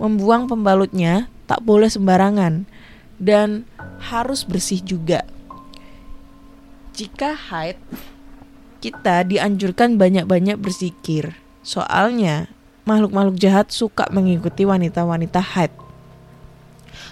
Membuang 0.00 0.50
pembalutnya 0.50 1.30
tak 1.46 1.62
boleh 1.62 1.86
sembarangan 1.86 2.66
dan 3.20 3.68
harus 4.00 4.48
bersih 4.48 4.80
juga. 4.80 5.28
Jika 6.96 7.36
haid, 7.36 7.76
kita 8.80 9.28
dianjurkan 9.28 10.00
banyak-banyak 10.00 10.56
berzikir. 10.56 11.36
Soalnya, 11.60 12.48
makhluk-makhluk 12.88 13.36
jahat 13.36 13.68
suka 13.68 14.08
mengikuti 14.08 14.64
wanita-wanita 14.64 15.44
haid. 15.44 15.72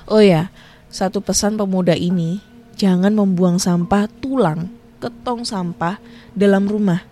Oh 0.09 0.25
ya, 0.25 0.49
satu 0.89 1.21
pesan 1.21 1.61
pemuda 1.61 1.93
ini, 1.93 2.41
jangan 2.81 3.13
membuang 3.13 3.61
sampah 3.61 4.09
tulang 4.25 4.73
ke 4.99 5.13
tong 5.23 5.45
sampah 5.45 6.01
dalam 6.33 6.65
rumah. 6.65 7.05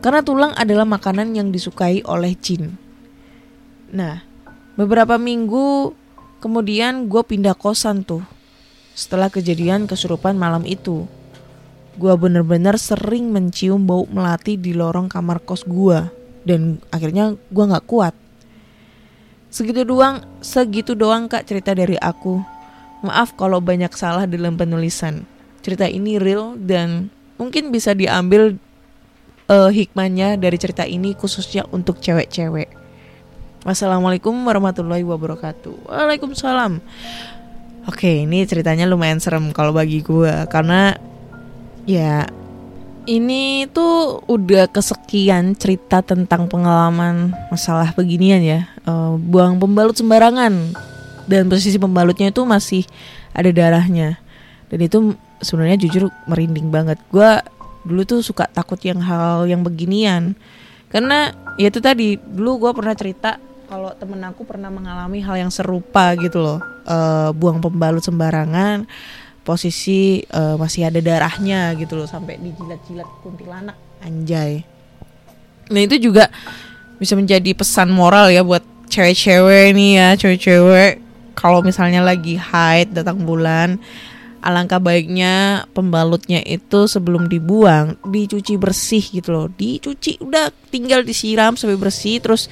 Karena 0.00 0.24
tulang 0.24 0.52
adalah 0.56 0.88
makanan 0.88 1.36
yang 1.36 1.52
disukai 1.52 2.00
oleh 2.08 2.32
jin. 2.38 2.80
Nah, 3.92 4.24
beberapa 4.74 5.20
minggu 5.20 5.92
kemudian 6.46 7.10
gue 7.10 7.26
pindah 7.26 7.58
kosan 7.58 8.06
tuh. 8.06 8.22
Setelah 8.94 9.26
kejadian 9.26 9.90
kesurupan 9.90 10.38
malam 10.38 10.62
itu. 10.62 11.10
Gue 11.98 12.14
bener-bener 12.14 12.78
sering 12.78 13.34
mencium 13.34 13.82
bau 13.82 14.06
melati 14.06 14.54
di 14.54 14.70
lorong 14.70 15.10
kamar 15.10 15.42
kos 15.42 15.66
gue. 15.66 16.06
Dan 16.46 16.78
akhirnya 16.94 17.34
gue 17.34 17.64
gak 17.66 17.90
kuat. 17.90 18.14
Segitu 19.50 19.82
doang, 19.82 20.22
segitu 20.38 20.94
doang 20.94 21.26
kak 21.26 21.50
cerita 21.50 21.74
dari 21.74 21.98
aku. 21.98 22.38
Maaf 23.02 23.34
kalau 23.34 23.58
banyak 23.58 23.90
salah 23.98 24.30
dalam 24.30 24.54
penulisan. 24.54 25.26
Cerita 25.66 25.90
ini 25.90 26.22
real 26.22 26.54
dan 26.54 27.10
mungkin 27.42 27.74
bisa 27.74 27.90
diambil 27.96 28.54
eh, 29.50 29.70
hikmahnya 29.74 30.38
dari 30.38 30.60
cerita 30.60 30.86
ini 30.86 31.16
khususnya 31.18 31.66
untuk 31.74 31.98
cewek-cewek. 32.04 32.75
Wassalamualaikum 33.66 34.30
warahmatullahi 34.46 35.02
wabarakatuh. 35.02 35.90
Waalaikumsalam. 35.90 36.78
Oke, 37.90 38.22
ini 38.22 38.46
ceritanya 38.46 38.86
lumayan 38.86 39.18
serem 39.18 39.50
kalau 39.50 39.74
bagi 39.74 40.06
gue 40.06 40.30
karena 40.46 40.94
ya 41.82 42.30
ini 43.10 43.66
tuh 43.66 44.22
udah 44.30 44.70
kesekian 44.70 45.58
cerita 45.58 45.98
tentang 45.98 46.46
pengalaman 46.46 47.34
masalah 47.50 47.90
beginian 47.90 48.38
ya. 48.38 48.70
Eh, 48.86 49.12
buang 49.18 49.58
pembalut 49.58 49.98
sembarangan 49.98 50.70
dan 51.26 51.50
posisi 51.50 51.74
pembalutnya 51.74 52.30
itu 52.30 52.46
masih 52.46 52.86
ada 53.34 53.50
darahnya. 53.50 54.14
Dan 54.70 54.78
itu 54.78 55.18
sebenarnya 55.42 55.82
jujur 55.82 56.06
merinding 56.30 56.70
banget. 56.70 57.02
Gue 57.10 57.42
dulu 57.82 58.06
tuh 58.06 58.22
suka 58.22 58.46
takut 58.46 58.78
yang 58.86 59.02
hal 59.02 59.50
yang 59.50 59.66
beginian. 59.66 60.38
Karena 60.86 61.34
ya 61.58 61.66
itu 61.66 61.82
tadi 61.82 62.14
dulu 62.14 62.62
gue 62.62 62.70
pernah 62.70 62.94
cerita 62.94 63.42
kalau 63.66 63.90
temen 63.98 64.22
aku 64.22 64.46
pernah 64.46 64.70
mengalami 64.70 65.22
hal 65.22 65.36
yang 65.36 65.52
serupa 65.52 66.14
gitu 66.18 66.38
loh. 66.42 66.58
Eh, 66.86 67.30
buang 67.34 67.58
pembalut 67.58 68.02
sembarangan 68.02 68.86
posisi 69.46 70.22
eh, 70.22 70.56
masih 70.58 70.90
ada 70.90 70.98
darahnya 71.02 71.74
gitu 71.78 71.98
loh 71.98 72.06
sampai 72.06 72.38
dijilat-jilat 72.38 73.08
kuntilanak 73.22 73.76
anjay. 74.02 74.62
Nah 75.70 75.80
itu 75.82 75.98
juga 75.98 76.30
bisa 76.96 77.18
menjadi 77.18 77.52
pesan 77.52 77.92
moral 77.92 78.32
ya 78.32 78.40
buat 78.40 78.62
cewek-cewek 78.88 79.76
nih 79.76 79.92
ya 79.98 80.08
cewek-cewek 80.16 80.92
kalau 81.36 81.60
misalnya 81.60 82.00
lagi 82.00 82.40
haid 82.40 82.96
datang 82.96 83.20
bulan 83.26 83.76
alangkah 84.40 84.78
baiknya 84.78 85.66
pembalutnya 85.74 86.40
itu 86.46 86.86
sebelum 86.86 87.26
dibuang 87.26 87.98
dicuci 88.06 88.54
bersih 88.56 89.02
gitu 89.02 89.34
loh 89.34 89.46
dicuci 89.50 90.22
udah 90.22 90.54
tinggal 90.70 91.02
disiram 91.02 91.58
sampai 91.58 91.76
bersih 91.76 92.22
terus 92.22 92.46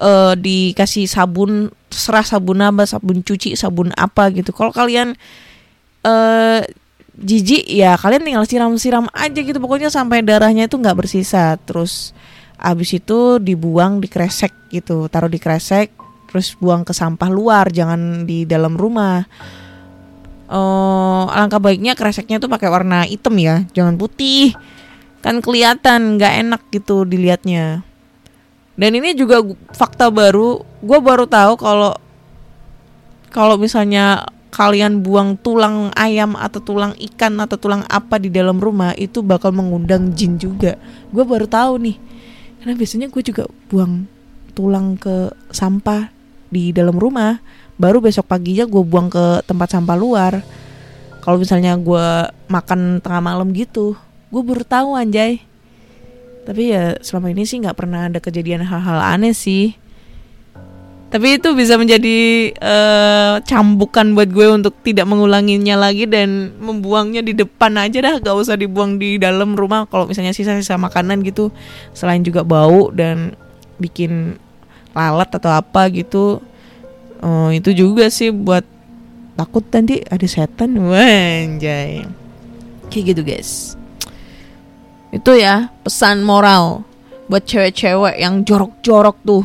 eh, 0.00 0.34
dikasih 0.36 1.08
sabun 1.08 1.72
serah 1.88 2.24
sabun 2.26 2.60
apa 2.60 2.84
sabun 2.84 3.24
cuci 3.24 3.56
sabun 3.56 3.92
apa 3.96 4.32
gitu. 4.32 4.52
Kalau 4.52 4.72
kalian 4.72 5.16
eh 6.06 6.60
jijik 7.16 7.64
ya 7.64 7.96
kalian 7.96 8.22
tinggal 8.24 8.44
siram-siram 8.44 9.06
aja 9.16 9.40
gitu. 9.40 9.56
Pokoknya 9.56 9.88
sampai 9.88 10.20
darahnya 10.20 10.68
itu 10.68 10.76
nggak 10.76 11.06
bersisa. 11.06 11.56
Terus 11.64 12.12
abis 12.56 12.96
itu 13.00 13.40
dibuang 13.40 14.00
di 14.00 14.08
kresek 14.08 14.52
gitu. 14.68 15.08
Taruh 15.08 15.32
di 15.32 15.40
kresek 15.40 15.92
terus 16.26 16.58
buang 16.58 16.82
ke 16.82 16.92
sampah 16.92 17.30
luar 17.30 17.70
jangan 17.72 18.26
di 18.26 18.44
dalam 18.44 18.74
rumah. 18.74 19.24
Oh, 20.46 21.26
alangkah 21.32 21.58
baiknya 21.58 21.96
kreseknya 21.96 22.38
tuh 22.38 22.46
pakai 22.46 22.68
warna 22.70 23.02
hitam 23.08 23.34
ya, 23.40 23.64
jangan 23.72 23.96
putih. 23.96 24.54
Kan 25.24 25.40
kelihatan 25.40 26.20
nggak 26.20 26.34
enak 26.44 26.62
gitu 26.70 27.08
dilihatnya. 27.08 27.85
Dan 28.76 28.92
ini 28.96 29.16
juga 29.16 29.40
fakta 29.72 30.12
baru, 30.12 30.60
gue 30.84 30.98
baru 31.00 31.24
tahu 31.24 31.56
kalau 31.56 31.96
kalau 33.32 33.56
misalnya 33.56 34.28
kalian 34.52 35.04
buang 35.04 35.36
tulang 35.40 35.92
ayam 35.96 36.36
atau 36.36 36.60
tulang 36.60 36.92
ikan 36.96 37.36
atau 37.40 37.56
tulang 37.60 37.84
apa 37.88 38.16
di 38.16 38.32
dalam 38.32 38.56
rumah 38.56 38.96
itu 38.96 39.20
bakal 39.20 39.52
mengundang 39.52 40.12
jin 40.12 40.36
juga. 40.36 40.76
Gue 41.08 41.24
baru 41.24 41.48
tahu 41.48 41.80
nih, 41.80 41.96
karena 42.60 42.72
biasanya 42.76 43.08
gue 43.08 43.22
juga 43.24 43.44
buang 43.68 44.08
tulang 44.56 44.96
ke 44.96 45.32
sampah 45.52 46.12
di 46.52 46.72
dalam 46.72 46.96
rumah. 46.96 47.40
Baru 47.76 48.00
besok 48.00 48.28
paginya 48.28 48.64
gue 48.64 48.80
buang 48.84 49.12
ke 49.12 49.44
tempat 49.44 49.72
sampah 49.72 49.96
luar. 49.96 50.40
Kalau 51.20 51.36
misalnya 51.40 51.76
gue 51.76 52.06
makan 52.48 53.02
tengah 53.02 53.20
malam 53.24 53.50
gitu 53.52 53.98
gue 54.26 54.42
baru 54.42 54.66
tahu 54.66 54.98
anjay 54.98 55.38
tapi 56.46 56.70
ya 56.70 56.94
selama 57.02 57.34
ini 57.34 57.42
sih 57.42 57.58
nggak 57.58 57.76
pernah 57.76 58.06
ada 58.06 58.22
kejadian 58.22 58.62
hal-hal 58.62 59.02
aneh 59.02 59.34
sih 59.34 59.74
tapi 61.06 61.38
itu 61.38 61.54
bisa 61.54 61.78
menjadi 61.78 62.50
eh, 62.54 63.34
cambukan 63.46 64.14
buat 64.14 64.30
gue 64.30 64.46
untuk 64.50 64.74
tidak 64.82 65.06
mengulanginya 65.06 65.78
lagi 65.78 66.06
dan 66.06 66.54
membuangnya 66.58 67.22
di 67.22 67.34
depan 67.34 67.78
aja 67.78 67.98
dah 68.02 68.14
gak 68.18 68.36
usah 68.36 68.58
dibuang 68.58 68.98
di 68.98 69.18
dalam 69.18 69.54
rumah 69.54 69.86
kalau 69.86 70.10
misalnya 70.10 70.34
sisa-sisa 70.34 70.78
makanan 70.78 71.22
gitu 71.22 71.50
selain 71.94 72.22
juga 72.26 72.42
bau 72.42 72.90
dan 72.90 73.34
bikin 73.78 74.38
lalat 74.94 75.30
atau 75.30 75.50
apa 75.50 75.90
gitu 75.90 76.42
Oh, 77.24 77.48
itu 77.48 77.72
juga 77.72 78.12
sih 78.12 78.28
buat 78.28 78.64
takut 79.36 79.64
nanti 79.72 80.04
ada 80.04 80.26
setan 80.28 80.76
wanjay. 80.76 82.04
Kayak 82.92 83.04
gitu 83.12 83.22
guys. 83.24 83.50
Itu 85.16 85.32
ya 85.32 85.72
pesan 85.80 86.20
moral 86.20 86.84
buat 87.32 87.48
cewek-cewek 87.48 88.20
yang 88.20 88.44
jorok-jorok 88.44 89.16
tuh. 89.24 89.44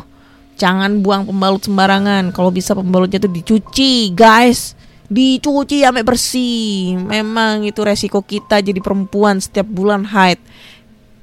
Jangan 0.59 0.99
buang 0.99 1.25
pembalut 1.25 1.63
sembarangan. 1.63 2.35
Kalau 2.35 2.51
bisa 2.51 2.75
pembalutnya 2.75 3.17
tuh 3.23 3.31
dicuci, 3.31 4.11
guys. 4.11 4.75
Dicuci 5.07 5.81
sampai 5.81 6.03
bersih. 6.03 6.99
Memang 6.99 7.63
itu 7.63 7.81
resiko 7.81 8.19
kita 8.21 8.59
jadi 8.59 8.77
perempuan 8.83 9.39
setiap 9.39 9.65
bulan 9.65 10.05
haid. 10.11 10.37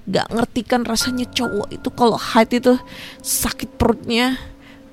Gak 0.08 0.32
ngerti 0.32 0.61
kan 0.64 0.88
rasanya 0.88 1.28
cowok 1.28 1.68
itu 1.68 1.88
kalau 1.92 2.16
haid 2.16 2.48
itu 2.56 2.80
sakit 3.20 3.76
perutnya 3.76 4.40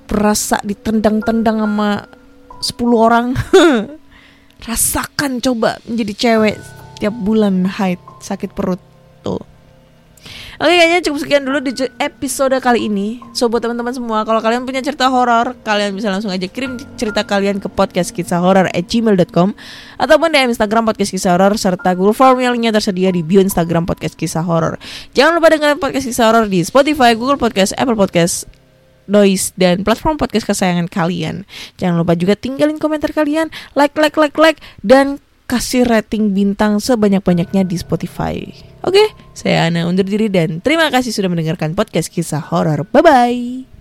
berasa 0.05 0.59
ditendang-tendang 0.61 1.63
sama 1.63 1.89
10 2.59 2.75
orang 2.93 3.25
rasakan 4.67 5.39
coba 5.39 5.79
menjadi 5.87 6.13
cewek 6.13 6.59
tiap 6.99 7.15
bulan 7.15 7.63
haid 7.65 7.97
sakit 8.21 8.53
perut 8.53 8.79
Oke 10.55 10.71
kayaknya 10.71 11.03
cukup 11.03 11.19
sekian 11.19 11.43
dulu 11.43 11.59
di 11.59 11.75
episode 11.99 12.55
kali 12.63 12.87
ini 12.87 13.19
So 13.35 13.51
buat 13.51 13.59
teman-teman 13.59 13.91
semua 13.91 14.23
Kalau 14.23 14.39
kalian 14.39 14.63
punya 14.63 14.79
cerita 14.79 15.11
horor 15.11 15.51
Kalian 15.67 15.91
bisa 15.91 16.07
langsung 16.07 16.31
aja 16.31 16.47
kirim 16.47 16.79
cerita 16.95 17.27
kalian 17.27 17.59
ke 17.59 17.67
podcast 17.67 18.15
kisah 18.15 18.39
at 18.39 18.85
gmail.com 18.87 19.51
Ataupun 19.99 20.27
di 20.31 20.39
Instagram 20.39 20.87
podcast 20.87 21.11
kisah 21.11 21.35
horor 21.35 21.59
Serta 21.59 21.91
Google 21.91 22.15
Form 22.15 22.39
yang 22.39 22.55
linknya 22.55 22.71
tersedia 22.79 23.11
di 23.11 23.19
bio 23.19 23.43
Instagram 23.43 23.83
podcast 23.83 24.15
kisah 24.15 24.47
horor 24.47 24.79
Jangan 25.11 25.43
lupa 25.43 25.51
dengerin 25.51 25.75
podcast 25.75 26.07
kisah 26.07 26.31
horor 26.31 26.47
di 26.47 26.63
Spotify, 26.63 27.11
Google 27.19 27.35
Podcast, 27.35 27.75
Apple 27.75 27.99
Podcast 27.99 28.47
Noise 29.05 29.53
dan 29.53 29.85
platform 29.85 30.17
podcast 30.17 30.49
kesayangan 30.49 30.89
kalian. 30.89 31.45
Jangan 31.77 32.01
lupa 32.01 32.17
juga 32.17 32.33
tinggalin 32.33 32.81
komentar 32.81 33.13
kalian, 33.13 33.53
like, 33.77 33.93
like, 33.93 34.17
like, 34.17 34.37
like, 34.37 34.59
dan 34.81 35.21
kasih 35.45 35.85
rating 35.85 36.33
bintang 36.33 36.81
sebanyak-banyaknya 36.81 37.65
di 37.65 37.77
Spotify. 37.77 38.41
Oke, 38.85 39.13
saya 39.33 39.69
Ana 39.69 39.89
undur 39.89 40.05
diri 40.05 40.29
dan 40.29 40.61
terima 40.61 40.89
kasih 40.93 41.13
sudah 41.13 41.29
mendengarkan 41.29 41.73
podcast 41.73 42.09
kisah 42.09 42.41
horor. 42.41 42.85
Bye 42.89 43.01
bye. 43.05 43.74